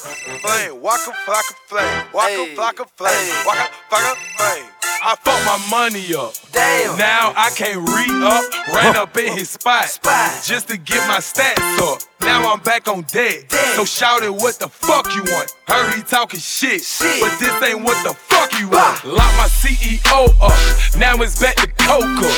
flocka, 0.00 0.40
flame, 0.40 0.80
waka, 0.80 1.12
flocka, 1.26 1.54
flame, 1.66 2.04
waka, 2.12 2.46
flocka, 2.54 2.86
flame, 2.96 3.46
waka, 3.46 3.68
flocka, 3.90 4.14
flame. 4.36 4.64
I 5.04 5.16
fucked 5.16 5.44
my 5.44 5.58
money 5.68 6.14
up. 6.14 6.32
Damn. 6.52 6.96
Now 6.96 7.32
I 7.36 7.50
can't 7.50 7.82
re 7.82 8.06
up. 8.22 8.44
Ran 8.72 8.96
up 8.96 9.16
in 9.16 9.36
his 9.36 9.50
spot, 9.50 9.86
spot 9.86 10.44
just 10.44 10.68
to 10.68 10.76
get 10.76 11.06
my 11.08 11.18
stats 11.18 11.58
up. 11.82 12.02
Now 12.20 12.52
I'm 12.52 12.60
back 12.60 12.86
on 12.86 13.02
deck. 13.02 13.50
So 13.74 13.84
shout 13.84 14.22
it, 14.22 14.30
what 14.30 14.60
the 14.60 14.68
fuck 14.68 15.12
you 15.16 15.24
want? 15.24 15.50
Heard 15.66 15.94
he 15.94 16.02
talking 16.02 16.38
shit, 16.38 16.82
shit. 16.82 17.20
but 17.20 17.36
this 17.40 17.50
ain't 17.68 17.82
what 17.82 17.98
the 18.06 18.14
fuck 18.14 18.52
you 18.60 18.68
want. 18.68 19.04
Lock 19.04 19.32
my 19.34 19.48
CEO 19.50 20.30
up. 20.40 20.54
Now 20.96 21.20
it's 21.20 21.40
back 21.40 21.56
to 21.56 21.66
Coca. 21.82 22.30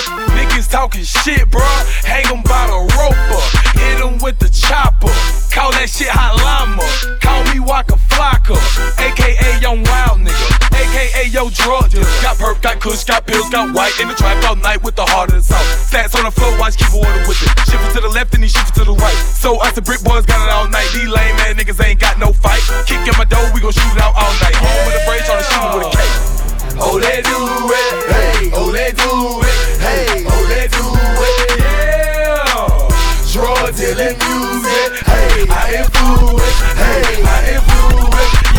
Niggas 0.55 0.71
talking 0.71 1.03
shit, 1.03 1.51
bruh. 1.51 2.05
Hang 2.07 2.31
'em 2.31 2.43
by 2.43 2.69
the 2.71 2.79
rope. 2.95 3.43
Hit 3.75 3.99
'em 3.99 4.19
with 4.19 4.39
the 4.39 4.49
chopper. 4.49 5.11
Call 5.51 5.73
that 5.73 5.91
shit 5.91 6.07
hot 6.07 6.39
llama. 6.39 6.87
Call 7.19 7.43
me 7.51 7.59
Waka 7.59 7.99
Flocka. 8.09 8.55
AKA 9.03 9.59
Young 9.59 9.83
Wild 9.83 10.23
Nigga. 10.23 10.47
AKA 10.79 11.27
Yo 11.35 11.51
Drug 11.51 11.91
Dealer. 11.91 12.07
Got 12.23 12.39
perp, 12.39 12.63
got 12.63 12.79
kush, 12.79 13.03
got 13.03 13.27
pills, 13.27 13.51
got 13.51 13.75
white. 13.75 13.99
In 13.99 14.07
the 14.07 14.15
trap 14.15 14.45
all 14.45 14.55
night 14.55 14.81
with 14.85 14.95
the 14.95 15.05
heart 15.05 15.33
of 15.33 15.43
the 15.43 15.43
song. 15.43 15.67
Stats 15.91 16.15
on 16.15 16.23
the 16.23 16.31
floor, 16.31 16.57
watch 16.57 16.77
keep 16.77 16.95
order 16.95 17.27
with 17.27 17.43
it. 17.43 17.51
Shift 17.67 17.95
to 17.95 18.01
the 18.01 18.09
left 18.09 18.33
and 18.35 18.45
he 18.45 18.49
shift 18.49 18.77
to 18.77 18.85
the 18.85 18.95
right. 18.95 19.19
So 19.35 19.59
us 19.59 19.73
the 19.73 19.83
brick 19.83 20.05
boys 20.05 20.25
got 20.25 20.39
it 20.47 20.53
all 20.55 20.69
night. 20.69 20.87
These 20.95 21.09
lame 21.09 21.35
ass 21.43 21.55
niggas 21.59 21.83
ain't 21.85 21.99
got 21.99 22.21
no 22.21 22.33
fight. 22.33 22.63
Kick 22.87 23.03
in 23.03 23.15
my 23.19 23.25
door, 23.25 23.43
we 23.53 23.61
gon' 23.61 23.73
shoot 23.73 23.91
it 23.91 24.01
out 24.01 24.15
all 24.15 24.33
night. 24.39 24.55
Home 24.55 24.87
with 24.87 25.03
a 25.03 25.05
brace, 25.05 25.27
tryna 25.27 25.43
shoot 25.51 25.67
it 25.67 25.75
with 25.75 25.87
a 25.89 25.97
K. 25.97 26.34
Oh, 26.77 26.99
do 26.99 27.07
it. 27.07 27.25
Hey, 28.11 28.51
oh, 28.53 28.73
do 28.73 29.11
it. 29.47 29.59
Hey, 29.81 30.25
oh, 30.27 30.43
do 30.71 30.85
it. 31.25 31.59
Yeah. 31.61 32.53
Drug 33.33 33.75
dealing 33.77 34.19
music. 34.19 34.91
Hey, 35.07 35.47
I 35.49 35.53
influence. 35.79 36.59
Hey, 36.75 37.23
I 37.23 37.55
influence. 37.55 38.54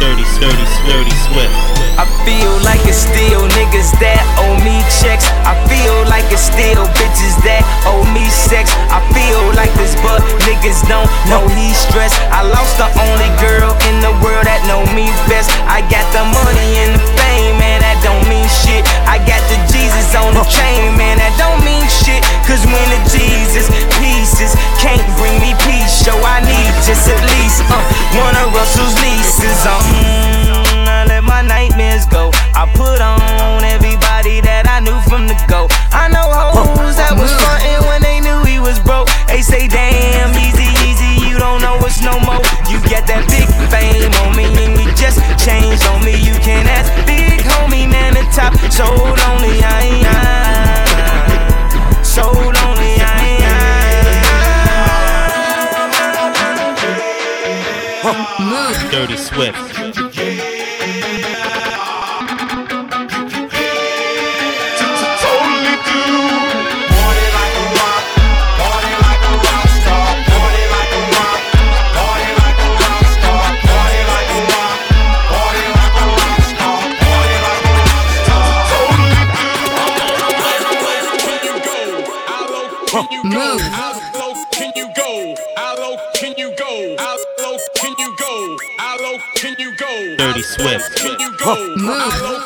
Dirty, 0.00 0.24
dirty, 0.40 0.66
dirty. 0.88 1.77
I 1.98 2.06
feel 2.22 2.54
like 2.62 2.78
it's 2.86 3.10
still 3.10 3.42
niggas 3.58 3.90
that 3.98 4.22
owe 4.38 4.54
me 4.62 4.78
checks. 5.02 5.26
I 5.42 5.58
feel 5.66 6.06
like 6.06 6.22
it's 6.30 6.46
still 6.46 6.86
bitches 6.94 7.34
that 7.42 7.66
owe 7.90 8.06
me 8.14 8.22
sex. 8.30 8.70
I 8.86 9.02
feel 9.10 9.42
like 9.58 9.74
this, 9.74 9.98
but 9.98 10.22
niggas 10.46 10.86
don't 10.86 11.10
know 11.26 11.42
he 11.58 11.74
stressed. 11.74 12.14
I 12.30 12.46
lost 12.46 12.78
the 12.78 12.86
only 13.02 13.26
girl 13.42 13.74
in 13.90 13.98
the 13.98 14.14
world 14.22 14.46
that 14.46 14.62
know 14.70 14.86
me 14.94 15.10
best. 15.26 15.50
I 15.66 15.82
got 15.90 16.06
the 16.14 16.22
money 16.22 16.86
and 16.86 16.94
the 16.94 17.02
fame, 17.18 17.58
man, 17.58 17.82
that 17.82 17.98
don't 18.06 18.22
mean 18.30 18.46
shit. 18.46 18.86
I 19.10 19.18
got 19.26 19.42
the 19.50 19.58
Jesus 19.66 20.14
on 20.14 20.38
the 20.38 20.46
chain, 20.46 20.94
man, 20.94 21.18
that 21.18 21.34
don't 21.34 21.58
mean 21.66 21.82
shit. 21.90 22.22
Cause 22.46 22.62
when 22.62 22.86
the 22.94 23.02
Jesus 23.10 23.66
pieces 23.98 24.54
can't 24.78 25.02
bring 25.18 25.34
me 25.42 25.50
peace, 25.66 26.06
so 26.06 26.14
I 26.14 26.46
need 26.46 26.70
just 26.86 27.10
at 27.10 27.18
least 27.26 27.66
uh, 27.66 27.82
one 28.22 28.38
of 28.38 28.54
Russell's 28.54 28.94
nieces. 29.02 29.66
Um, 29.66 30.37
my 31.38 31.46
nightmares 31.46 32.04
go. 32.06 32.30
I 32.54 32.66
put 32.74 32.98
on 32.98 33.62
everybody 33.62 34.40
that 34.42 34.66
I 34.66 34.82
knew 34.82 34.98
from 35.06 35.30
the 35.30 35.38
go. 35.46 35.70
I 35.94 36.10
know 36.10 36.26
hoes 36.26 36.98
that 36.98 37.14
was 37.14 37.30
frontin' 37.30 37.78
when 37.86 38.02
they 38.02 38.18
knew 38.18 38.42
he 38.42 38.58
was 38.58 38.82
broke. 38.82 39.06
They 39.30 39.42
say, 39.42 39.70
damn, 39.70 40.34
easy, 40.34 40.66
easy, 40.82 41.22
you 41.30 41.38
don't 41.38 41.62
know 41.62 41.78
it's 41.86 42.02
no 42.02 42.18
more. 42.26 42.42
You 42.66 42.82
get 42.90 43.06
that 43.06 43.22
big 43.30 43.46
fame 43.70 44.10
on 44.26 44.34
me 44.34 44.50
and 44.50 44.74
you 44.82 44.90
just 44.98 45.22
changed 45.38 45.86
on 45.86 46.02
me. 46.02 46.18
You 46.18 46.34
can 46.42 46.66
ask 46.66 46.90
big 47.06 47.38
homie, 47.46 47.86
man, 47.86 48.18
the 48.18 48.26
top. 48.34 48.58
So 48.74 48.90
lonely, 48.90 49.62
I 49.62 49.78
ain't. 49.86 50.10
I, 50.10 52.02
so 52.02 52.34
lonely, 52.34 52.98
I 52.98 53.14
ain't. 53.14 53.38
Dirty 58.90 59.16
Swift. 59.16 59.87
Swift. 90.48 91.04
Move. 91.76 92.37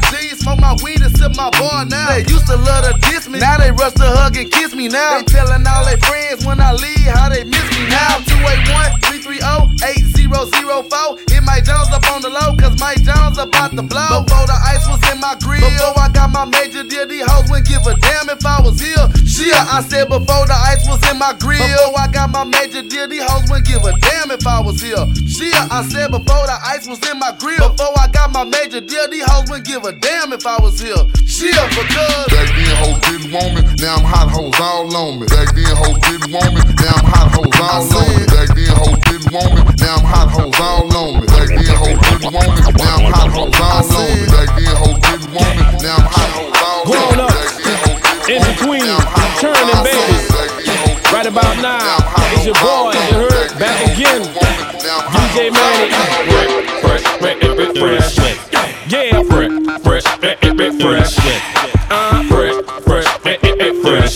My 0.00 0.34
smoke 0.34 0.58
my 0.58 0.74
weed 0.82 1.00
and 1.02 1.14
sip 1.16 1.36
my 1.36 1.50
bar 1.50 1.84
now. 1.84 2.08
They 2.10 2.26
used 2.26 2.46
to 2.46 2.56
love 2.56 2.84
to 2.84 2.98
diss 3.10 3.28
me, 3.28 3.38
now 3.38 3.58
they 3.58 3.70
rush 3.70 3.94
to 3.94 4.06
hug 4.06 4.36
and 4.36 4.50
kiss 4.50 4.74
me 4.74 4.88
now. 4.88 5.18
They 5.18 5.24
telling 5.24 5.66
all 5.66 5.84
their 5.84 5.98
friends 5.98 6.44
when 6.44 6.60
I 6.60 6.72
leave 6.72 7.06
how 7.14 7.28
they 7.28 7.44
miss 7.44 7.66
me 7.78 7.86
now. 7.88 8.18
281 8.26 9.00
330 9.22 9.54
8004. 10.18 11.30
Hit 11.30 11.42
Mike 11.44 11.64
Jones 11.64 11.90
up 11.94 12.04
on 12.10 12.22
the 12.22 12.30
low, 12.30 12.56
cause 12.56 12.78
Mike 12.80 13.02
Jones 13.02 13.38
about 13.38 13.70
to 13.70 13.82
blow. 13.82 14.24
Before 14.26 14.46
the 14.46 14.58
ice 14.66 14.86
was 14.88 15.00
in 15.12 15.20
my 15.20 15.36
grill, 15.38 15.62
before 15.62 15.94
I 15.98 16.08
got 16.10 16.30
my 16.30 16.44
major 16.44 16.82
deal, 16.82 17.06
these 17.06 17.24
hoes 17.30 17.48
wouldn't 17.48 17.68
give 17.68 17.86
a 17.86 17.94
damn 17.94 18.28
if 18.30 18.44
I. 18.44 18.53
Shit, 19.34 19.50
I 19.50 19.82
said 19.82 20.06
before 20.06 20.46
the 20.46 20.54
ice 20.54 20.86
was 20.86 21.02
in 21.10 21.18
my 21.18 21.34
grill, 21.34 21.58
before 21.58 21.98
I 21.98 22.06
got 22.06 22.30
my 22.30 22.46
major 22.46 22.86
deal, 22.86 23.10
these 23.10 23.26
hoes 23.26 23.50
wouldn't 23.50 23.66
give 23.66 23.82
a 23.82 23.90
damn 23.98 24.30
if 24.30 24.46
I 24.46 24.62
was 24.62 24.78
here. 24.78 25.02
Shit, 25.26 25.58
I 25.74 25.82
said 25.90 26.14
before 26.14 26.46
the 26.46 26.54
ice 26.62 26.86
was 26.86 27.02
in 27.10 27.18
my 27.18 27.34
grill, 27.42 27.74
before 27.74 27.98
I 27.98 28.06
got 28.14 28.30
my 28.30 28.46
major 28.46 28.78
deal, 28.78 29.10
these 29.10 29.26
hoes 29.26 29.50
wouldn't 29.50 29.66
give 29.66 29.82
a 29.82 29.90
damn 29.90 30.30
if 30.30 30.46
I 30.46 30.62
was 30.62 30.78
here. 30.78 31.02
Shit, 31.26 31.50
because 31.50 32.30
Back 32.30 32.46
then, 32.54 32.78
hoes 32.78 33.02
didn't 33.02 33.34
want 33.34 33.58
me. 33.58 33.62
Now 33.82 33.98
I'm 33.98 34.06
hot 34.06 34.30
hoes 34.30 34.54
all 34.62 34.86
on 34.94 35.18
me. 35.18 35.26
Back 35.26 35.50
then, 35.50 35.66
hoes 35.82 35.98
didn't 35.98 36.30
want 36.30 36.54
me. 36.54 36.62
Now 36.78 36.94
I'm 36.94 37.10
hot 37.10 37.34
hoes 37.34 37.58
all 37.58 37.90
on 37.90 38.06
me. 38.14 38.22
Back 38.30 38.54
then, 38.54 38.70
hoes 38.70 39.02
didn't 39.02 39.34
want 39.34 39.50
me. 39.50 39.62
Now 39.82 39.98
I'm 39.98 40.06
hot 40.06 40.30
hoes 40.30 40.58
all 40.62 40.94
on 40.94 41.10
me. 41.18 41.26
Back 41.26 41.50
then, 41.50 41.74
hoes 41.74 41.98
didn't 42.06 42.30
want 42.30 42.54
me. 42.54 42.62
Now 42.70 43.02
I'm 43.02 43.10
hot 43.10 43.34
hoes 43.34 43.58
all 43.58 43.82
on 43.82 44.14
me. 44.14 44.30
Back 44.30 44.50
then, 44.54 44.78
hoes 44.78 44.98
didn't 45.02 45.34
want 45.34 45.52
me. 45.58 45.64
Now 45.82 45.98
I'm 45.98 46.06
hot 46.06 46.30
hoes 46.38 46.54
all 46.54 46.86
on 46.86 47.18
me. 47.18 47.23
About 51.34 51.58
now, 51.60 51.98
it's 52.30 52.46
your 52.46 52.54
boy, 52.62 52.94
you 52.94 53.26
heard, 53.26 53.58
back 53.58 53.74
again. 53.90 54.22
DJ 54.22 55.50
Mannie. 55.50 55.90
Fresh, 56.78 57.02
fresh, 57.18 57.42
fresh, 57.74 58.14
fresh. 58.14 58.38
Yeah, 58.86 59.18
fresh, 59.24 59.50
fresh, 59.82 60.06
fresh, 60.14 60.78
fresh. 60.78 61.18
Uh, 61.90 62.22
fresh, 62.30 62.54
fresh, 62.84 63.08
fresh, 63.18 63.40
fresh, 63.82 64.14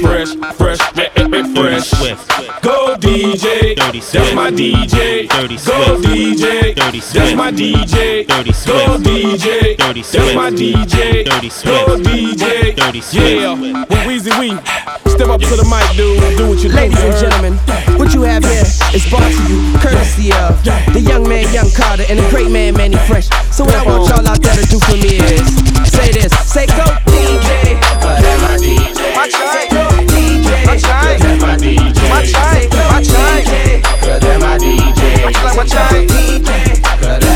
fresh, 0.00 0.32
fresh, 1.52 1.88
fresh. 1.90 2.22
Go 2.62 2.96
DJ, 2.96 3.76
that's 3.76 4.32
my 4.34 4.50
DJ. 4.50 5.28
Go 5.28 5.46
DJ, 6.00 6.74
that's 6.74 7.34
my 7.34 7.50
DJ. 7.52 8.26
Go 8.26 8.96
DJ, 8.96 9.76
that's 9.76 10.34
my 10.34 10.50
DJ. 10.50 11.26
Go 11.26 11.98
DJ, 11.98 12.78
yeah. 13.12 13.52
With 13.60 13.98
Weezy 14.06 14.32
We, 14.40 15.07
step 15.18 15.34
up 15.34 15.42
to 15.42 15.56
the 15.58 15.66
mic, 15.66 15.82
dude. 15.98 16.14
Do 16.38 16.46
what 16.46 16.62
you. 16.62 16.70
Ladies 16.70 17.02
and 17.02 17.10
gentlemen, 17.18 17.58
what 17.98 18.14
you 18.14 18.22
have 18.22 18.44
here 18.46 18.62
is 18.94 19.02
brought 19.10 19.26
to 19.26 19.42
you 19.50 19.58
courtesy 19.82 20.30
of 20.46 20.54
the 20.94 21.02
young 21.02 21.26
man, 21.26 21.50
Young 21.52 21.66
Carter, 21.74 22.06
and 22.06 22.22
the 22.22 22.26
great 22.30 22.50
man, 22.50 22.74
Mannie 22.74 23.02
Fresh. 23.10 23.26
So 23.50 23.64
what 23.64 23.74
I 23.74 23.82
want 23.82 24.06
y'all 24.06 24.22
out 24.22 24.38
there 24.38 24.54
to 24.54 24.62
do 24.70 24.78
for 24.78 24.94
me 24.94 25.18
is 25.18 25.42
say 25.90 26.14
this, 26.14 26.30
say 26.46 26.70
go 26.70 26.86
DJ. 27.10 27.74
My 27.98 28.54
DJ. 28.62 29.10
My 29.18 29.26
say 29.26 29.66
go 29.74 29.82
DJ. 30.06 30.54
My 30.70 30.78
chain. 30.78 31.18
My 31.42 31.58
DJ. 31.58 31.98
My 32.14 32.22
chain. 32.22 32.70
My 32.70 33.02
chain. 33.02 33.82
Cause 33.82 34.22
that's 34.22 34.38
my 34.38 34.54
DJ. 34.54 35.02
My 35.26 35.32
chain. 35.34 36.06
Cause 36.06 36.22
that's 36.22 37.02
my, 37.02 37.18
my 37.18 37.27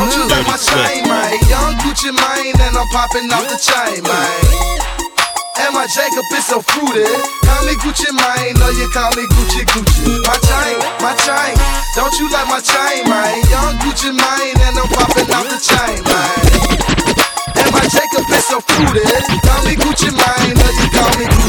Don't 0.00 0.16
you 0.16 0.24
like 0.32 0.48
my 0.48 0.56
chain, 0.56 1.04
man? 1.04 1.36
Young 1.44 1.76
Gucci 1.84 2.08
Mane, 2.08 2.56
and 2.56 2.72
I'm 2.72 2.88
popping 2.88 3.28
off 3.36 3.44
the 3.52 3.60
chain, 3.60 4.00
man. 4.00 4.80
And 5.60 5.76
my 5.76 5.84
Jacob 5.92 6.24
is 6.32 6.48
so 6.48 6.64
fruity. 6.64 7.04
Call 7.44 7.60
me 7.68 7.76
Gucci 7.84 8.08
Mane, 8.08 8.56
or 8.64 8.72
you 8.80 8.88
call 8.96 9.12
me 9.12 9.28
Gucci 9.28 9.60
Gucci. 9.68 10.24
My 10.24 10.40
chain, 10.40 10.80
my 11.04 11.12
chain. 11.20 11.52
Don't 12.00 12.16
you 12.16 12.32
like 12.32 12.48
my 12.48 12.64
chain, 12.64 13.12
man? 13.12 13.44
Young 13.52 13.76
Gucci 13.84 14.08
Mane, 14.16 14.56
and 14.64 14.80
I'm 14.80 14.88
popping 14.88 15.28
off 15.36 15.44
the 15.52 15.60
chain, 15.60 16.00
man. 16.08 16.80
And 17.60 17.68
my 17.68 17.84
Jacob 17.84 18.24
is 18.24 18.44
so 18.48 18.56
fruity. 18.56 19.04
Call 19.44 19.60
me 19.68 19.76
Gucci 19.76 20.08
Mane, 20.16 20.56
or 20.56 20.72
you 20.80 20.88
call 20.96 21.12
me 21.20 21.28
Gucci. 21.28 21.39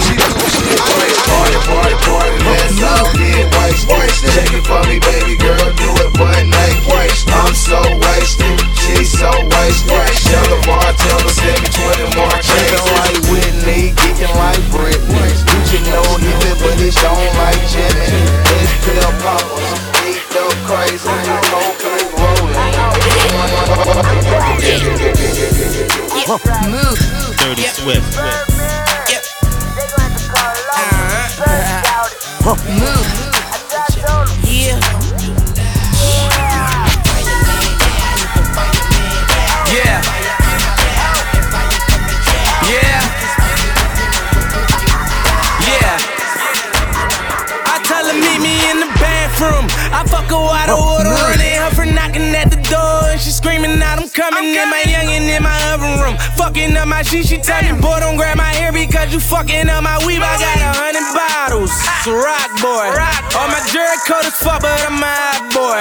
She 57.12 57.36
tell 57.44 57.60
me, 57.60 57.76
boy, 57.76 58.00
don't 58.00 58.16
grab 58.16 58.40
my 58.40 58.48
hair 58.56 58.72
because 58.72 59.12
you 59.12 59.20
fucking 59.20 59.68
up 59.68 59.84
my 59.84 60.00
weave. 60.08 60.24
I 60.24 60.32
got 60.40 60.64
a 60.64 60.72
hundred 60.80 61.04
bottles. 61.12 61.68
It's 61.76 62.08
a 62.08 62.16
rock 62.16 62.48
boy. 62.64 62.88
All 63.36 63.52
my 63.52 63.60
jury 63.68 64.00
coat 64.08 64.24
is 64.24 64.36
fuck, 64.40 64.64
but 64.64 64.72
I'm 64.88 64.96
a 64.96 65.12
hot 65.12 65.44
boy. 65.52 65.80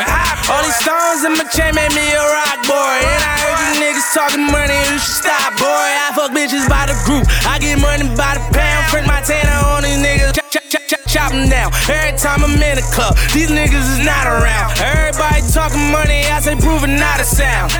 All 0.50 0.58
these 0.66 0.74
stones 0.82 1.22
in 1.22 1.38
my 1.38 1.46
chain 1.54 1.78
made 1.78 1.94
me 1.94 2.02
a 2.02 2.18
rock 2.18 2.58
boy. 2.66 2.94
And 3.06 3.22
I 3.22 3.34
heard 3.46 3.58
you 3.62 3.70
niggas 3.78 4.10
talking 4.10 4.42
money, 4.42 4.74
you 4.90 4.98
should 4.98 5.22
stop, 5.22 5.54
boy. 5.54 5.70
I 5.70 6.10
fuck 6.18 6.34
bitches 6.34 6.66
by 6.66 6.90
the 6.90 6.98
group. 7.06 7.22
I 7.46 7.62
get 7.62 7.78
money 7.78 8.10
by 8.18 8.34
the 8.34 8.42
pound. 8.50 8.90
Print 8.90 9.06
my 9.06 9.22
tanner 9.22 9.54
on 9.70 9.86
these 9.86 10.02
niggas. 10.02 10.34
Chop, 10.34 10.50
chop, 10.50 10.66
chop, 10.66 10.82
chop, 10.90 11.02
chop 11.06 11.30
them 11.30 11.46
down. 11.46 11.70
Every 11.86 12.18
time 12.18 12.42
I'm 12.42 12.58
in 12.58 12.74
the 12.74 12.86
club, 12.90 13.14
these 13.30 13.54
niggas 13.54 13.86
is 13.86 14.02
not 14.02 14.26
around. 14.26 14.82
Everybody 14.82 15.46
talking 15.50 15.94
money, 15.94 16.26
I 16.26 16.42
say 16.42 16.58
proving 16.58 16.98
not 16.98 17.22
a 17.22 17.26
sound. 17.26 17.70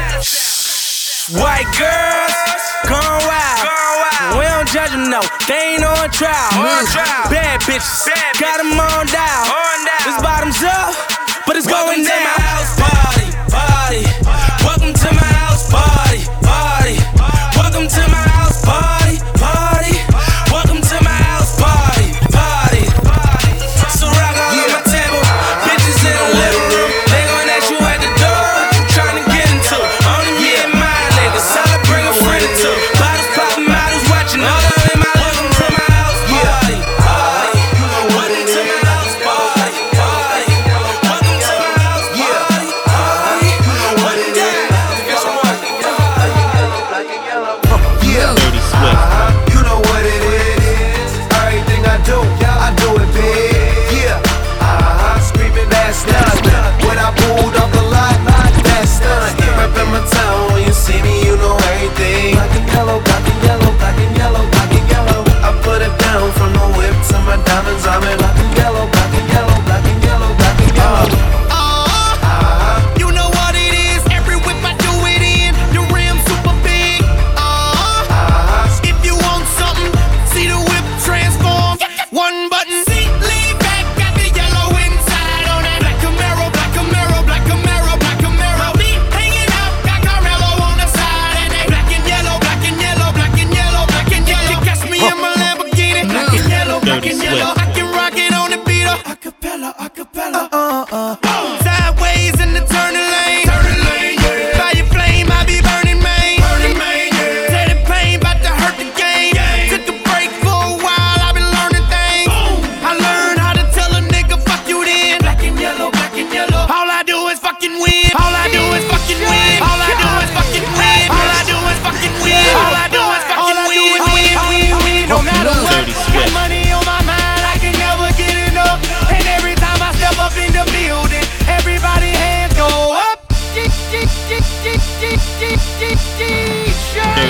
White 1.39 1.71
girls, 1.79 2.60
gone 2.89 3.21
wild. 3.27 4.39
We 4.39 4.45
don't 4.45 4.69
judge 4.69 4.93
them, 4.93 5.11
no. 5.11 5.21
They 5.49 5.77
ain't 5.77 5.85
on 5.85 6.11
trial. 6.11 6.51
Bad 7.29 7.61
bitches, 7.63 8.09
got 8.39 8.59
them 8.59 8.79
on 8.79 9.07
dial. 9.07 9.47
It's 10.07 10.23
bottoms 10.23 10.63
up, 10.63 10.95
but 11.47 11.57
it's 11.57 11.67
going 11.67 12.05
down. 12.05 12.17
Welcome 12.17 12.25
to 12.25 12.41
my 12.41 12.45
house 12.49 12.73
party, 12.81 13.27
party. 13.51 14.03
Welcome 14.65 14.95
to 14.95 15.09
my 15.13 15.31
house 15.41 15.65
party, 15.71 16.21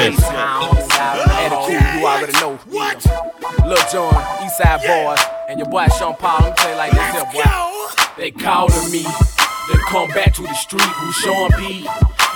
Smith. 0.00 0.24
Attitude, 0.32 2.00
you 2.00 2.06
already 2.06 2.32
know. 2.40 2.56
What? 2.68 3.04
Lil 3.66 3.76
Jon, 3.92 4.12
Eastside 4.40 4.82
yeah. 4.82 5.04
Boys, 5.04 5.24
and 5.48 5.58
your 5.58 5.68
boy 5.68 5.86
Sean 5.98 6.16
Paul. 6.16 6.42
I'm 6.42 6.54
tell 6.54 6.76
like 6.76 6.92
this 6.92 7.12
here, 7.12 7.24
boy. 7.32 7.42
They 8.16 8.30
called 8.30 8.72
on 8.72 8.90
me. 8.90 9.02
They 9.02 9.78
come 9.88 10.08
back 10.08 10.32
to 10.34 10.42
the 10.42 10.54
street. 10.54 10.82
Who 10.82 11.12
Sean 11.12 11.50
B? 11.58 11.86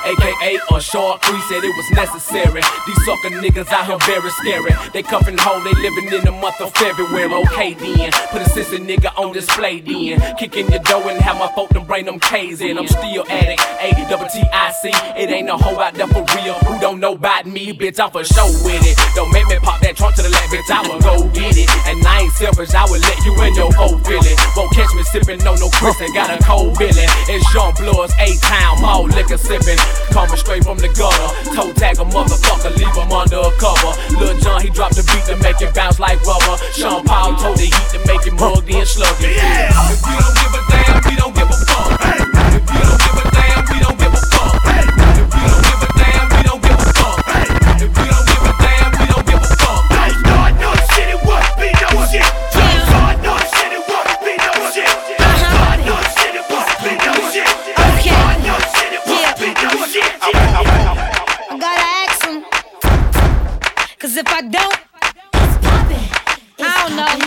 aka 0.04 0.58
Unshaw 0.70 1.18
Cree, 1.20 1.40
said 1.48 1.64
it 1.64 1.74
was 1.76 1.90
necessary. 1.92 2.62
These 2.86 3.04
sucker 3.04 3.30
niggas 3.30 3.70
out 3.72 3.86
here 3.86 3.98
very 4.06 4.30
scary. 4.30 4.72
They 4.92 5.02
cuffin' 5.02 5.38
hoe. 5.38 5.62
they 5.64 5.74
living 5.74 6.12
in 6.12 6.24
the 6.24 6.32
month 6.32 6.60
of 6.60 6.72
February. 6.74 7.32
Okay 7.32 7.74
then, 7.74 8.12
put 8.30 8.42
a 8.42 8.48
sister 8.48 8.78
nigga 8.78 9.16
on 9.18 9.32
display 9.32 9.80
then. 9.80 10.20
Kickin' 10.36 10.68
your 10.70 10.80
door 10.80 11.10
and 11.10 11.20
have 11.20 11.38
my 11.38 11.50
folk 11.54 11.70
to 11.70 11.80
bring 11.80 12.04
them 12.04 12.20
K's 12.20 12.60
in. 12.60 12.78
I'm 12.78 12.86
still 12.88 13.24
at 13.28 13.48
it, 13.48 13.60
A 13.80 14.08
double 14.08 14.28
T 14.28 14.42
I 14.52 14.72
C. 14.72 14.90
It 15.16 15.30
ain't 15.30 15.46
no 15.46 15.56
hoe 15.56 15.78
out 15.80 15.94
there 15.94 16.08
for 16.08 16.24
real. 16.36 16.54
Who 16.66 16.80
don't 16.80 17.00
know 17.00 17.14
about 17.14 17.46
me, 17.46 17.72
bitch? 17.72 17.98
I'm 17.98 18.10
for 18.10 18.24
show 18.24 18.46
with 18.64 18.84
it. 18.84 18.96
Don't 19.14 19.32
make 19.32 19.46
me 19.46 19.58
pop 19.58 19.80
that 19.80 19.96
trunk 19.96 20.16
to 20.16 20.22
the 20.22 20.30
left, 20.30 20.52
bitch. 20.52 20.70
I 20.70 20.82
will 20.88 21.00
go 21.00 21.28
get 21.30 21.56
it. 21.56 21.68
And 21.88 22.04
I 22.06 22.22
ain't 22.22 22.32
selfish, 22.32 22.74
I 22.74 22.84
will 22.84 23.00
let 23.00 23.24
you 23.24 23.32
in 23.42 23.54
your 23.54 23.72
whole 23.72 23.98
feeling. 24.00 24.36
Won't 24.56 24.72
catch 24.72 24.92
me 24.94 25.02
sippin' 25.02 25.42
no 25.44 25.54
no 25.54 25.68
Chris 25.70 25.96
got 26.12 26.30
a 26.30 26.42
cold 26.44 26.78
billy. 26.78 27.06
It's 27.28 27.44
Jean 27.52 27.72
Blood's 27.74 28.12
A-Town, 28.18 28.84
all 28.84 29.04
liquor 29.04 29.38
sippin'. 29.38 29.78
Coming 30.12 30.36
straight 30.36 30.64
from 30.64 30.78
the 30.78 30.88
gutter. 30.94 31.28
Toe 31.54 31.72
tag 31.72 31.98
a 31.98 32.04
motherfucker, 32.04 32.74
leave 32.76 32.94
him 32.94 33.10
under 33.12 33.40
a 33.42 33.52
cover. 33.58 33.92
Lil 34.18 34.38
Jon, 34.38 34.60
he 34.60 34.70
dropped 34.70 34.96
the 34.96 35.04
beat 35.10 35.24
to 35.26 35.36
make 35.42 35.60
it 35.60 35.74
bounce 35.74 35.98
like 35.98 36.20
rubber. 36.22 36.56
Sean 36.72 37.04
Paul 37.04 37.36
told 37.36 37.58
the 37.58 37.68
heat 37.70 37.88
to 37.92 37.98
make 38.06 38.26
it 38.26 38.34
mugged 38.34 38.68
and 38.70 38.82
it. 38.82 39.36
Yeah. 39.36 39.92
If 39.92 40.00
you 40.06 40.16
don't 40.18 40.36
give 40.38 40.52
a 40.54 40.60
damn, 40.70 41.00
we 41.08 41.16
don't 41.16 41.34
give 41.34 41.48
a 41.50 41.58
fuck. 41.66 42.00
Hey. 42.00 42.23
don't. 66.88 67.23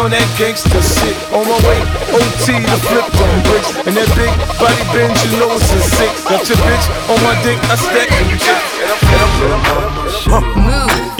on 0.00 0.10
that 0.10 0.24
gangsta 0.40 0.80
shit. 0.80 1.16
On 1.36 1.44
my 1.44 1.60
way, 1.68 1.76
OT 2.16 2.56
to 2.56 2.76
flip 2.88 3.04
on 3.04 3.36
bricks. 3.44 3.70
And 3.84 3.92
that 3.92 4.08
big 4.16 4.32
body 4.56 4.80
bend, 4.96 5.12
you 5.28 5.36
know 5.36 5.52
it's 5.52 5.68
a 5.76 5.80
six. 5.92 6.24
Got 6.24 6.48
your 6.48 6.56
bitch 6.64 6.86
on 7.12 7.20
my 7.20 7.36
dick, 7.44 7.60
I 7.68 7.76
stack 7.76 8.08
and 8.08 8.32
you 8.32 8.40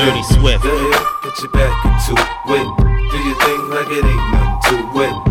Dirty 0.01 0.25
Swift. 0.33 0.65
Get 0.65 1.37
your 1.45 1.53
back 1.53 1.77
into 1.85 2.17
it. 2.17 2.69
Do 3.13 3.19
your 3.21 3.37
thing 3.45 3.63
like 3.69 3.91
it 3.93 4.05
ain't 4.05 4.33
nothing 4.33 4.89
to 4.93 5.01
it. 5.05 5.30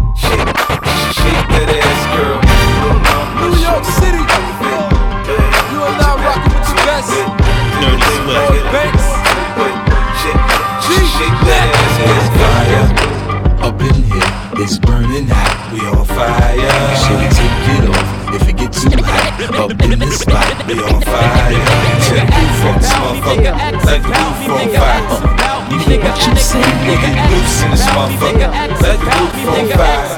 In 19.92 20.00
this 20.00 20.20
spot, 20.20 20.68
be 20.68 20.74
on 20.80 21.02
fire. 21.02 21.50
Check 22.06 22.30
roof 22.30 22.66
on 22.66 22.80
this 22.80 22.94
motherfucker. 22.94 23.54
The 23.86 23.96
roof 24.06 24.50
on 24.50 24.68
fire. 24.78 25.04
You 25.72 25.78
hear 25.80 26.00
what 26.02 26.18
you 26.28 26.36
say, 26.36 26.62
nigga? 26.86 27.10
Loose 27.30 27.64
in 27.64 27.72
this 27.72 27.86
motherfucker. 27.88 28.50
Let 28.82 28.98
the 29.00 29.06
roof 29.06 29.48
on 29.48 29.66
fire. 29.78 30.10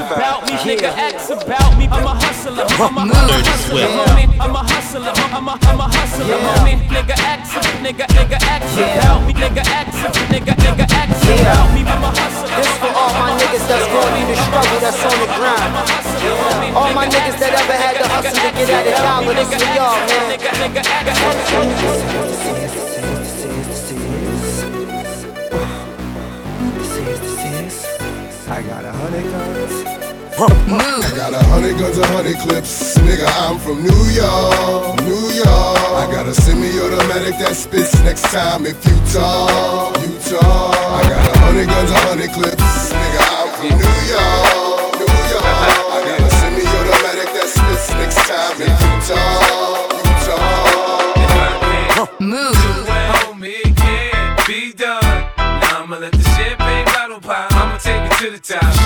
Hustler. 2.41 2.65
I'm 2.65 2.97
a, 2.97 3.01
I'm 3.01 3.09
a 3.09 3.13
hustler, 3.45 3.85
homie. 3.85 4.25
I'm 4.41 4.55
a 4.55 4.63
hustler. 4.65 5.13
I'm 5.13 5.47
a, 5.47 5.53
I'm 5.61 5.79
a 5.79 5.87
hustler, 5.93 6.37
homie. 6.41 6.75
Nigga, 6.89 7.13
X, 7.13 7.53
nigga, 7.85 8.05
nigga, 8.09 8.37
X 8.41 8.65
about 8.81 9.21
me. 9.27 9.33
Nigga, 9.33 9.61
X, 9.61 9.89
nigga, 10.33 10.53
nigga, 10.57 10.85
X 10.89 11.11
about 11.21 11.69
me. 11.73 11.81
I'm 11.85 12.01
a 12.01 12.09
hustler. 12.09 12.49
This 12.57 12.71
for 12.81 12.91
all 12.97 13.13
my 13.13 13.29
niggas 13.37 13.65
that's 13.69 13.85
going 13.85 14.13
through 14.17 14.33
the 14.33 14.37
struggle 14.41 14.79
that's 14.81 15.05
on 15.05 15.17
the 15.21 15.29
grind. 15.37 15.71
All 16.73 16.93
my 16.93 17.05
niggas 17.05 17.37
that 17.37 17.53
ever 17.61 17.77
had 17.77 17.95
to 18.01 18.07
hustle 18.09 18.33
to 18.33 18.49
get 18.57 18.69
out 18.73 18.89
of 18.89 18.97
dollar, 19.05 19.33
this 19.37 19.49
for 19.53 19.69
y'all, 19.77 20.01
man. 20.09 20.41
I 28.51 28.61
got 28.63 28.83
a 28.83 28.91
hundred 28.91 29.23
guns. 29.31 29.80
I 30.43 31.13
got 31.15 31.33
a 31.33 31.43
hundred 31.53 31.77
guns, 31.77 31.99
a 31.99 32.07
hundred 32.07 32.35
clips. 32.37 32.97
Nigga, 32.97 33.29
I'm 33.45 33.59
from 33.59 33.83
New 33.83 34.03
York, 34.09 34.97
New 35.05 35.29
York. 35.37 35.45
I 35.45 36.09
got 36.11 36.25
a 36.25 36.33
semi-automatic 36.33 37.37
that 37.37 37.53
spits 37.55 37.93
next 38.01 38.23
time 38.33 38.65
if 38.65 38.83
you 38.87 38.97
talk, 39.13 39.93
you 40.01 40.17
talk. 40.25 40.73
I 40.73 41.03
got 41.05 41.29
a 41.29 41.39
hundred 41.45 41.67
guns, 41.67 41.91
a 41.91 41.99
hundred 42.09 42.31
clips. 42.33 42.89
Nigga, 42.89 43.21
I'm 43.37 43.53
from 43.53 43.69
New 43.69 43.97
York, 44.09 44.97
New 44.97 45.13
York. 45.29 45.45
I 45.45 46.09
got 46.09 46.19
a 46.25 46.29
semi-automatic 46.41 47.29
that 47.37 47.45
spits 47.45 47.93
next 48.01 48.25
time 48.25 48.57
if 48.65 48.73
you 48.81 48.93
talk, 49.13 49.93
you 49.93 50.09
talk. 50.25 52.19
Move. 52.19 52.57
Homie, 53.29 53.61
can't 53.77 54.47
be 54.47 54.73
done. 54.73 55.03
Now 55.37 55.83
I'ma 55.83 55.97
let 55.97 56.13
the 56.13 56.23
champagne 56.33 56.85
bottle 56.85 57.19
pop. 57.19 57.53
I'ma 57.53 57.77
take 57.77 58.01
it 58.09 58.17
to 58.17 58.31
the 58.31 58.39
top. 58.39 58.80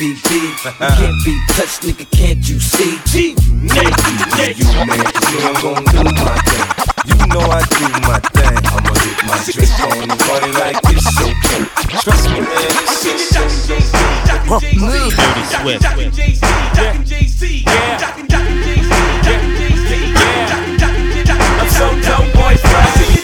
M-O-B-B. 0.00 0.32
You 0.32 0.56
can't 0.80 1.20
be 1.26 1.36
touched, 1.48 1.82
nigga, 1.82 2.08
can't 2.10 2.48
you 2.48 2.58
see? 2.58 2.96
G, 3.04 3.34
nigga, 3.36 4.56
You 4.56 4.64
man, 4.86 4.96
you 4.96 5.36
know 5.36 5.44
I'm 5.44 5.60
gon' 5.60 5.84
do 5.84 6.00
my 6.24 6.40
thing. 6.48 6.64
You 7.04 7.16
know 7.28 7.44
I 7.44 7.60
do 7.68 7.84
my 8.08 8.16
thing. 8.32 8.56
I'ma 8.64 8.92
get 8.96 9.18
my 9.28 9.36
drink 9.44 9.76
on 9.84 10.00
and 10.08 10.16
party 10.20 10.50
like 10.56 10.80
it's 10.88 11.04
okay. 11.20 11.64
Trust 12.00 12.24
me, 12.30 12.40
man, 12.40 12.48
it's 12.80 12.96
so 12.98 13.12
so 13.18 13.44
so. 13.48 13.76
Dirty 14.24 15.44
Swift. 15.44 15.84
I'm 21.60 21.68
so 21.68 21.86
dope, 22.00 22.32
boy, 22.32 22.56
fresh. 22.56 23.19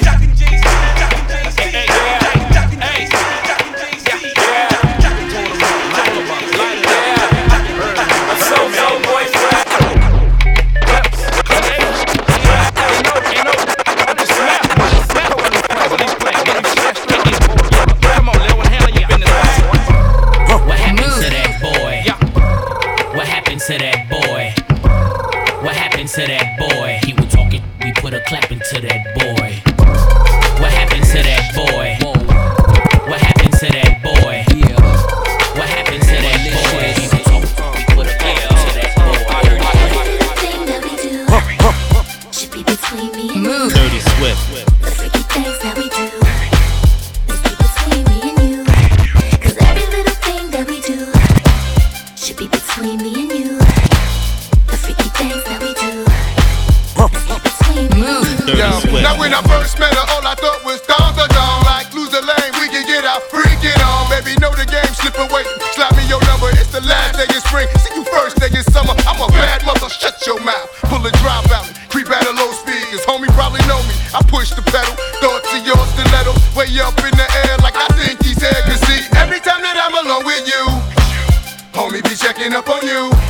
Checking 82.26 82.54
up 82.54 82.68
on 82.68 82.82
you. 82.82 83.10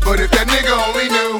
But 0.00 0.20
if 0.24 0.30
that 0.32 0.48
nigga 0.48 0.72
only 0.88 1.12
knew. 1.12 1.36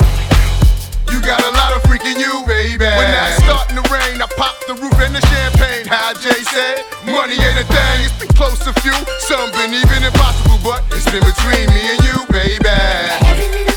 You 1.08 1.24
got 1.24 1.40
a 1.40 1.52
lot 1.56 1.72
of 1.72 1.80
freaking 1.88 2.20
you, 2.20 2.44
baby. 2.44 2.84
When 2.84 3.08
that's 3.08 3.40
starting 3.40 3.80
to 3.80 3.84
rain, 3.88 4.20
I 4.20 4.28
pop 4.36 4.60
the 4.68 4.74
roof 4.76 4.92
and 5.00 5.16
the 5.16 5.24
champagne. 5.24 5.86
How 5.88 6.12
Jay 6.12 6.44
said, 6.52 6.84
money 7.06 7.40
ain't 7.40 7.56
a 7.56 7.64
thing. 7.64 8.04
It's 8.04 8.12
been 8.20 8.28
close 8.36 8.60
to 8.68 8.76
few, 8.84 8.92
some 9.24 9.48
been 9.56 9.72
even 9.72 10.04
impossible, 10.04 10.60
but 10.60 10.84
it's 10.92 11.08
been 11.08 11.24
between 11.24 11.72
me 11.72 11.80
and 11.96 12.00
you, 12.04 12.18
baby. 12.28 13.67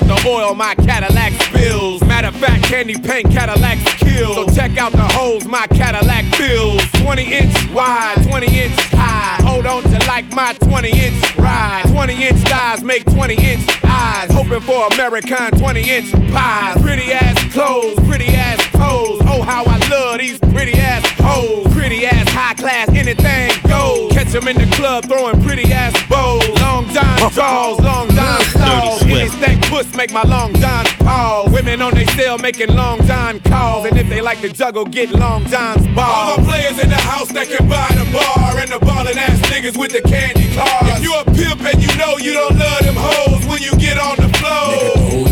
Out 0.00 0.22
the 0.22 0.28
oil 0.28 0.54
my 0.54 0.74
Cadillac 0.74 1.32
spills. 1.42 2.02
Matter 2.02 2.28
of 2.28 2.36
fact, 2.36 2.64
candy 2.64 2.96
paint 2.96 3.30
Cadillacs 3.30 3.82
kill. 3.94 4.34
So 4.34 4.54
check 4.54 4.76
out 4.78 4.92
the 4.92 5.02
holes 5.02 5.44
my 5.44 5.66
Cadillac 5.68 6.24
fills. 6.36 6.82
20 6.92 7.32
inch 7.32 7.70
wide, 7.72 8.16
20 8.28 8.46
inch 8.46 8.74
high. 8.92 9.42
Hold 9.42 9.66
on 9.66 9.82
to 9.82 9.98
like 10.06 10.30
my 10.32 10.52
20 10.54 10.90
inch 10.90 11.36
ride. 11.36 11.84
20 11.88 12.22
inch 12.24 12.38
thighs 12.48 12.82
make 12.82 13.04
20 13.04 13.34
inch 13.34 13.66
eyes. 13.84 14.30
Hoping 14.32 14.60
for 14.60 14.86
American 14.94 15.50
20 15.58 15.90
inch 15.90 16.12
pies. 16.32 16.80
Pretty 16.82 17.12
ass 17.12 17.52
clothes, 17.52 17.98
pretty 18.06 18.28
ass 18.28 18.58
toes. 18.72 19.20
Oh, 19.26 19.42
how 19.42 19.64
I 19.66 19.78
love 19.88 20.18
these 20.18 20.38
pretty 20.38 20.74
ass 20.74 21.04
hoes. 21.20 21.72
Pretty 21.72 22.06
ass 22.06 22.28
high 22.30 22.54
class, 22.54 22.88
anything 22.90 23.50
goes. 23.68 24.12
Catch 24.12 24.34
'em 24.34 24.48
in 24.48 24.56
the 24.56 24.76
club 24.76 25.06
throwing 25.06 25.42
pretty 25.42 25.72
ass 25.72 25.94
bows. 26.08 26.48
Long 26.60 26.88
John 26.90 27.32
draws, 27.32 27.80
long 27.80 28.08
John 28.10 28.40
stalls. 28.44 28.99
Any 29.30 29.44
stack 29.44 29.70
puss 29.70 29.94
make 29.94 30.12
my 30.12 30.22
long 30.22 30.54
John 30.54 30.84
pause. 31.04 31.50
Women 31.52 31.82
on 31.82 31.94
they 31.94 32.06
cell 32.06 32.38
making 32.38 32.74
long 32.74 33.04
John 33.06 33.40
calls. 33.40 33.86
And 33.86 33.96
if 33.96 34.08
they 34.08 34.20
like 34.20 34.40
to 34.40 34.48
juggle, 34.48 34.84
get 34.84 35.10
long 35.10 35.44
John's 35.46 35.86
balls. 35.94 35.98
All 35.98 36.36
the 36.36 36.42
players 36.44 36.78
in 36.82 36.88
the 36.88 36.96
house 36.96 37.30
that 37.32 37.48
can 37.48 37.68
buy 37.68 37.88
the 37.90 38.06
bar. 38.12 38.58
And 38.58 38.70
the 38.70 38.78
ballin' 38.78 39.18
ass 39.18 39.38
niggas 39.50 39.76
with 39.76 39.92
the 39.92 40.02
candy 40.02 40.52
cars. 40.54 40.98
If 40.98 41.02
you 41.02 41.14
a 41.14 41.24
pimp 41.24 41.60
and 41.62 41.82
you 41.82 41.92
know 41.98 42.18
you 42.18 42.32
don't 42.32 42.56
love 42.58 42.82
them 42.82 42.96
hoes 42.96 43.44
when 43.46 43.62
you 43.62 43.72
get 43.76 43.98
on 43.98 44.16
the 44.16 44.30
floor. 44.38 45.30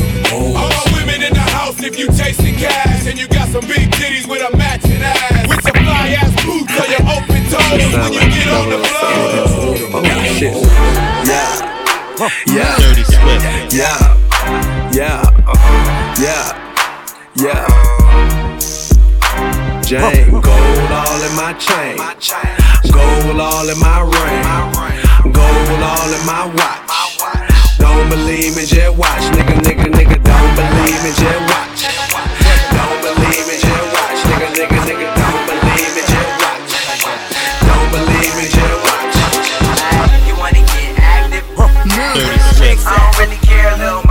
All 0.56 0.68
my 0.68 0.84
women 0.94 1.22
in 1.22 1.32
the 1.32 1.48
house 1.56 1.82
if 1.82 1.98
you 1.98 2.06
chasing 2.08 2.54
cash. 2.54 3.06
And 3.06 3.18
you 3.18 3.26
got 3.28 3.48
some 3.48 3.66
big 3.66 3.90
titties 3.98 4.28
with 4.28 4.42
a 4.42 4.56
matching 4.56 5.02
ass. 5.02 5.48
With 5.48 5.64
your 5.64 5.74
fly 5.74 6.14
ass 6.18 6.32
boots 6.44 6.74
or 6.76 6.86
your 6.86 7.04
open 7.08 7.42
toes 7.50 7.82
when 7.96 8.12
you 8.12 8.24
get 8.30 8.48
on 8.52 8.66
the 8.70 8.78
floor. 8.84 10.28
shit. 10.38 10.54
Yeah. 11.26 11.67
Yeah. 12.18 12.74
Dirty 12.78 13.04
Swift. 13.04 13.72
Yeah. 13.72 13.94
Yeah. 14.90 15.22
Yeah. 16.18 16.50
Yeah. 17.36 17.62
Jane, 19.82 20.30
gold 20.32 20.90
all 20.90 21.22
in 21.22 21.36
my 21.36 21.54
chain. 21.60 21.96
Gold 22.90 23.38
all 23.38 23.68
in 23.68 23.78
my 23.78 24.00
ring. 24.02 25.32
Gold 25.32 25.82
all 25.82 26.10
in 26.10 26.26
my 26.26 26.46
watch. 26.58 27.78
Don't 27.78 28.10
believe 28.10 28.56
me, 28.56 28.66
just 28.66 28.98
watch. 28.98 29.22
Nigga, 29.38 29.54
nigga, 29.62 29.86
nigga, 29.86 30.18
don't 30.18 30.54
believe 30.58 31.00
me, 31.04 31.12
just 31.14 31.40
watch. 31.46 31.86
Don't 32.74 33.00
believe 33.00 33.46
me, 33.46 33.54
just 33.62 33.86
watch. 33.94 34.18
Nigga, 34.26 34.48
nigga, 34.58 34.78
nigga, 34.90 35.07
care, 43.58 43.76
little 43.76 44.07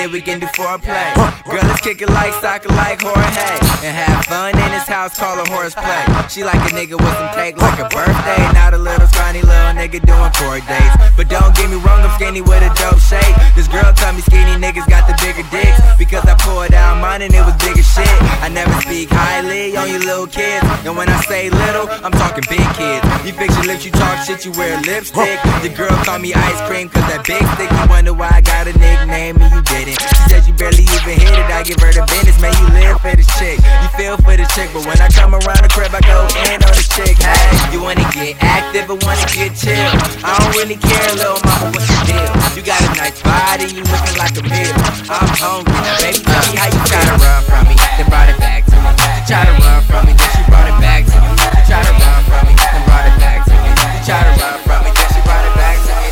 if 0.00 0.12
you 0.12 0.12
ain't 0.12 0.12
there, 0.12 0.12
we 0.12 0.20
can 0.20 0.40
do 0.40 0.46
foreplay. 0.56 1.14
Girl, 1.44 1.62
let's 1.68 1.80
kick 1.80 2.00
it 2.02 2.08
like 2.10 2.32
soccer, 2.40 2.68
like 2.70 3.02
Jorge. 3.02 3.50
And 3.84 3.96
have 3.96 4.24
fun 4.26 4.56
in 4.56 4.70
his 4.72 4.86
house, 4.86 5.18
call 5.18 5.38
it 5.38 5.48
horseplay. 5.48 6.04
She 6.28 6.44
like 6.44 6.60
a 6.60 6.72
nigga 6.74 6.96
with 6.96 7.14
some 7.16 7.32
cake 7.34 7.56
like 7.56 7.78
a 7.78 7.88
birthday. 7.88 8.40
Not 8.52 8.74
a 8.74 8.78
little 8.78 9.06
scrawny 9.08 9.42
little 9.42 9.74
nigga 9.74 10.00
doing 10.04 10.32
court 10.36 10.62
dates. 10.68 10.96
But 11.16 11.28
don't 11.28 11.54
get 11.56 11.70
me 11.70 11.76
wrong, 11.76 12.00
I'm 12.02 12.12
skinny 12.16 12.40
with 12.40 12.62
a 12.62 12.70
dope 12.76 13.00
shape. 13.00 13.34
This 13.56 13.68
girl 13.68 13.92
tell 13.92 14.12
me 14.12 14.20
skinny 14.22 14.56
niggas 14.60 14.88
got 14.88 15.08
the 15.08 15.14
bigger 15.20 15.46
dicks. 15.50 15.80
Because 15.98 16.24
I 16.24 16.34
poured 16.38 16.74
out 16.74 17.00
mine 17.00 17.22
and 17.22 17.32
it 17.34 17.44
was 17.44 17.56
bigger 17.56 17.82
shit. 17.82 18.16
I 18.40 18.48
never 18.48 18.72
speak 18.82 19.08
highly 19.10 19.76
on 19.76 19.88
you 19.88 19.98
little 19.98 20.26
kids. 20.26 20.64
And 20.84 20.96
when 20.96 21.08
I 21.08 21.20
say 21.22 21.50
little, 21.50 21.88
I'm 22.04 22.12
talking 22.12 22.44
big 22.48 22.66
kids. 22.76 23.04
You 23.24 23.32
fix 23.32 23.54
your 23.56 23.66
lips, 23.66 23.84
you 23.84 23.92
talk 23.92 24.24
shit, 24.24 24.44
you 24.44 24.52
wear 24.52 24.80
lipstick. 24.82 25.40
The 25.62 25.72
girl 25.74 25.92
call 26.04 26.18
me 26.18 26.32
ice 26.32 26.60
cream 26.68 26.88
cause 26.88 27.04
that 27.10 27.26
big 27.26 27.42
stick. 27.56 27.70
You 27.70 27.88
wonder 27.88 28.14
why 28.14 28.30
I 28.32 28.40
got 28.40 28.66
a 28.66 28.72
nickname 28.78 29.40
and 29.40 29.52
you 29.54 29.62
didn't. 29.90 30.06
She 30.06 30.20
said 30.30 30.42
you 30.46 30.54
barely 30.54 30.86
even 30.86 31.18
hit 31.18 31.34
it. 31.34 31.50
I 31.50 31.62
give 31.66 31.80
her 31.82 31.90
the 31.90 32.06
business, 32.06 32.38
man. 32.38 32.54
You 32.62 32.68
live 32.74 32.96
for 33.02 33.14
this 33.14 33.26
chick. 33.38 33.58
You 33.58 33.88
feel 33.98 34.16
for 34.22 34.34
the 34.38 34.46
chick, 34.54 34.70
but 34.70 34.86
when 34.86 34.98
I 35.02 35.10
come 35.10 35.34
around 35.34 35.62
the 35.66 35.70
crib, 35.70 35.90
I 35.90 36.00
go 36.06 36.26
in 36.46 36.62
on 36.62 36.74
the 36.74 36.86
chick. 36.86 37.18
Hey, 37.18 37.74
you 37.74 37.82
wanna 37.82 38.06
get 38.14 38.38
active 38.42 38.90
or 38.90 38.98
wanna 39.02 39.26
get 39.34 39.58
chill? 39.58 39.90
I 40.22 40.38
don't 40.38 40.54
really 40.54 40.78
care, 40.78 41.10
little 41.18 41.42
mama, 41.42 41.74
what's 41.74 41.90
the 41.90 41.98
deal? 42.06 42.30
You 42.54 42.62
got 42.62 42.80
a 42.80 42.90
nice 42.94 43.18
body, 43.22 43.66
you 43.74 43.82
looking 43.82 44.16
like 44.16 44.34
a 44.38 44.44
meal. 44.46 44.74
I'm 45.10 45.30
hungry, 45.34 45.74
baby, 45.98 46.22
tell 46.22 46.44
me 46.50 46.54
how 46.60 46.70
you 46.70 46.80
try 46.86 47.02
to 47.10 47.16
run 47.18 47.40
from 47.48 47.62
me, 47.66 47.74
then 47.98 48.06
brought 48.06 48.30
it 48.30 48.38
back 48.38 48.62
to 48.70 48.76
me. 48.78 48.90
You 48.94 49.22
try 49.26 49.42
to 49.46 49.54
run 49.58 49.82
from 49.90 50.02
me, 50.06 50.12
then 50.14 50.28
she 50.30 50.42
brought 50.46 50.68
it 50.70 50.78
back 50.78 51.02
to 51.08 51.18
me. 51.18 51.30
You 51.34 51.62
try 51.66 51.82
to 51.82 51.92
run 51.98 52.20
from 52.28 52.42
me, 52.46 52.54
then 52.54 52.82
brought 52.86 53.06
it 53.08 53.16
back 53.18 53.40
to 53.48 53.54
me. 53.58 53.70
You 53.70 54.00
try 54.06 54.20
to 54.22 54.32
run 54.38 54.58
from 54.62 54.80
me, 54.84 54.90
then 54.94 55.08
she 55.10 55.20
brought 55.26 55.44
it 55.44 55.54
back 55.58 55.76
to 55.82 55.92
me. 55.98 56.08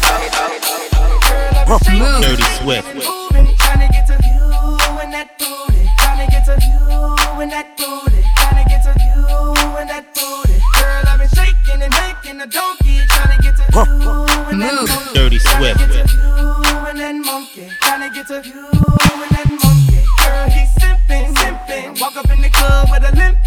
Dirty 2.23 2.43
Swift. 2.59 3.18
in 12.39 12.43
a 12.43 12.47
donkey, 12.47 13.01
trying 13.09 13.37
to 13.37 13.43
get 13.43 13.57
to 13.57 13.65
you 13.73 14.47
and 14.51 14.63
then 14.63 14.75
monkey. 14.77 15.15
Dirty 15.15 15.39
Swift. 15.39 15.81
And 15.81 16.99
then 16.99 17.23
monkey, 17.23 17.69
trying 17.81 18.09
to 18.09 18.15
get 18.15 18.29
to 18.29 18.49
you 18.49 18.67
and 18.67 19.31
then 19.35 19.59
monkey. 19.63 20.05
Girl, 20.19 20.49
he's 20.49 20.71
simping, 20.79 21.35
simping. 21.35 22.01
Walk 22.01 22.17
up 22.17 22.31
in 22.31 22.41
the 22.41 22.51
club 22.51 22.89
with 22.91 23.03
a 23.03 23.17
limp. 23.17 23.38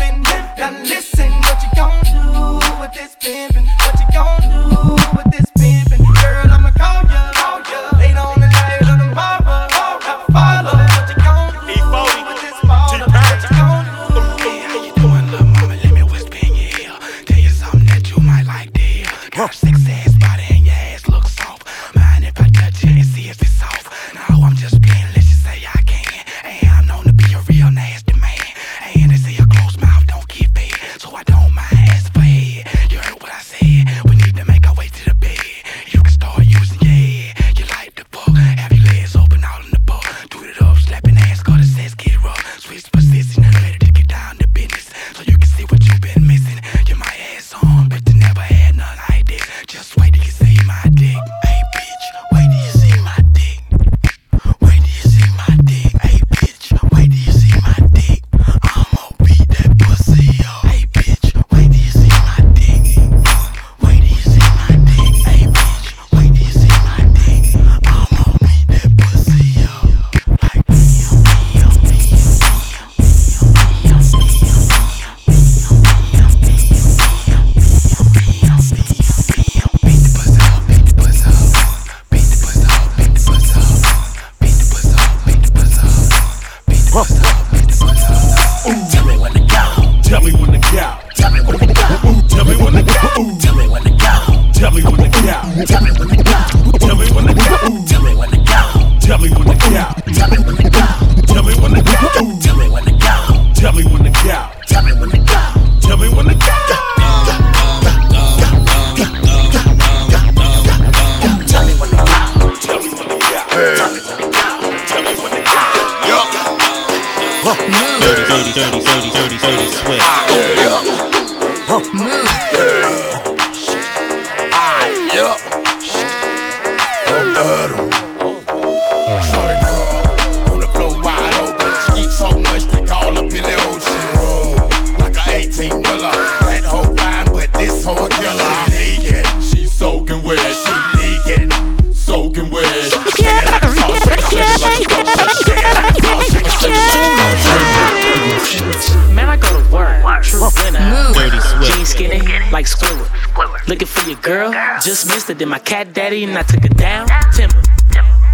Like 152.81 152.89
Squidward. 152.89 153.67
Looking 153.67 153.87
for 153.87 154.09
your 154.09 154.19
girl. 154.19 154.51
Just 154.81 155.07
missed 155.07 155.29
it. 155.29 155.39
Then 155.39 155.49
my 155.49 155.59
cat 155.59 155.93
daddy 155.93 156.23
and 156.23 156.37
I 156.37 156.43
took 156.43 156.63
it 156.63 156.77
down. 156.77 157.07
Timber. 157.33 157.61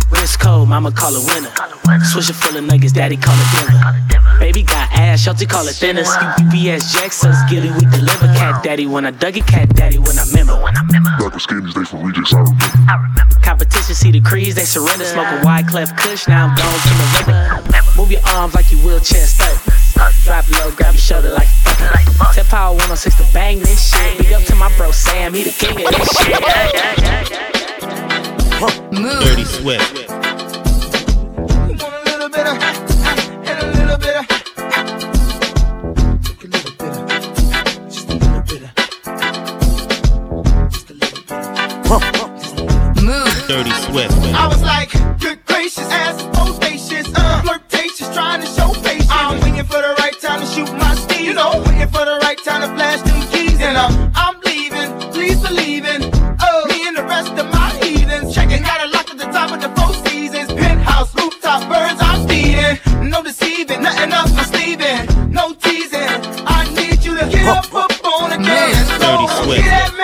Wrist 0.10 0.40
cold, 0.40 0.70
mama 0.70 0.92
call 0.92 1.14
it 1.16 1.24
winner. 1.28 1.50
Swisher 2.00 2.32
full 2.32 2.58
of 2.58 2.64
nuggets, 2.64 2.94
daddy 2.94 3.18
call 3.18 3.36
it 3.36 3.48
dinner. 3.60 4.40
Baby 4.40 4.64
got 4.64 4.90
ass, 4.94 5.22
Shelty 5.22 5.46
call 5.46 5.68
it 5.68 5.76
thinners. 5.76 6.08
UPS 6.08 6.94
Jackson, 6.94 7.34
Gilly, 7.50 7.72
we 7.72 7.82
deliver. 7.92 8.28
Cat 8.28 8.64
daddy 8.64 8.86
when 8.86 9.06
I 9.06 9.12
dug 9.12 9.36
it, 9.36 9.46
cat 9.46 9.76
daddy 9.76 9.98
when 9.98 10.18
I 10.18 10.24
remember. 10.28 10.56
Back 10.62 11.34
with 11.34 11.44
skinnies, 11.44 11.74
they 11.74 11.84
from 11.84 12.04
rejects, 12.04 12.34
I 12.34 12.40
remember. 12.40 13.36
Competition 13.42 13.96
see 13.96 14.12
the 14.12 14.22
crease, 14.22 14.56
they 14.56 14.64
surrender. 14.64 15.04
Smoke 15.04 15.28
a 15.28 15.44
wide 15.44 15.68
clef 15.68 15.94
kush, 15.98 16.26
now 16.30 16.48
I'm 16.48 16.56
gone 16.56 16.80
to 16.80 16.94
the 16.96 17.08
river. 17.20 17.98
Move 17.98 18.12
your 18.12 18.22
arms 18.28 18.56
like 18.56 18.72
you 18.72 18.78
will 18.78 18.96
wheelchair 18.96 19.26
stuck. 19.26 19.77
Drop 20.24 20.50
low, 20.52 20.72
grab 20.72 20.94
your 20.94 21.02
shoulder 21.02 21.32
like 21.32 21.48
fuck. 21.48 22.36
Power 22.48 22.74
106 22.74 23.16
to 23.16 23.34
bang 23.34 23.60
this 23.60 23.92
shit. 23.92 24.18
Big 24.20 24.32
up 24.32 24.44
to 24.44 24.56
my 24.56 24.72
bro 24.78 24.92
Sam, 24.92 25.34
he 25.34 25.44
the 25.44 25.52
king 25.52 25.86
of 25.86 25.92
this 25.94 26.10
shit. 26.18 26.40
Dirty 28.92 29.46
Swift. 29.46 30.08
Dirty 43.48 43.72
Swift. 43.72 44.12
I 44.36 44.46
was 44.48 44.62
like, 44.62 44.92
good 45.22 45.40
gracious, 45.46 45.90
ass, 45.90 46.22
bodacious, 46.22 47.10
uh, 47.16 47.42
flirtatious, 47.44 48.14
trying 48.14 48.42
to 48.42 48.57
so 51.38 51.62
waiting 51.66 51.88
for 51.90 52.04
the 52.04 52.18
right 52.24 52.40
time 52.44 52.62
to 52.62 52.70
flash 52.76 53.02
them 53.02 53.22
keys, 53.32 53.62
and 53.62 53.78
I'm 53.78 54.12
I'm 54.16 54.40
leaving. 54.42 54.90
Please 55.12 55.40
believe 55.40 55.86
in 55.86 56.02
oh, 56.42 56.66
me 56.68 56.88
and 56.88 56.98
the 56.98 57.04
rest 57.04 57.32
of 57.42 57.48
my 57.52 57.70
heathens. 57.82 58.34
Checking 58.34 58.64
a 58.64 58.88
lock 58.88 59.08
at 59.12 59.20
the 59.20 59.30
top 59.38 59.52
of 59.52 59.62
the 59.62 59.70
four 59.78 59.94
seasons. 60.06 60.52
Penthouse, 60.54 61.14
rooftop, 61.14 61.62
birds, 61.70 62.02
I'm 62.02 62.28
feeding. 62.28 63.10
No 63.12 63.22
deceiving, 63.22 63.84
nothing 63.84 64.10
no 65.38 65.54
teasing. 65.54 66.10
I 66.48 66.68
need 66.74 67.04
you 67.06 67.16
to 67.20 67.28
get 67.30 67.46
up, 67.46 67.74
up 67.74 67.92
on 68.06 68.30
the 68.32 68.38
dance 68.38 68.92
floor. 68.94 69.28
Dirty 69.28 69.62
Swift. 69.62 69.97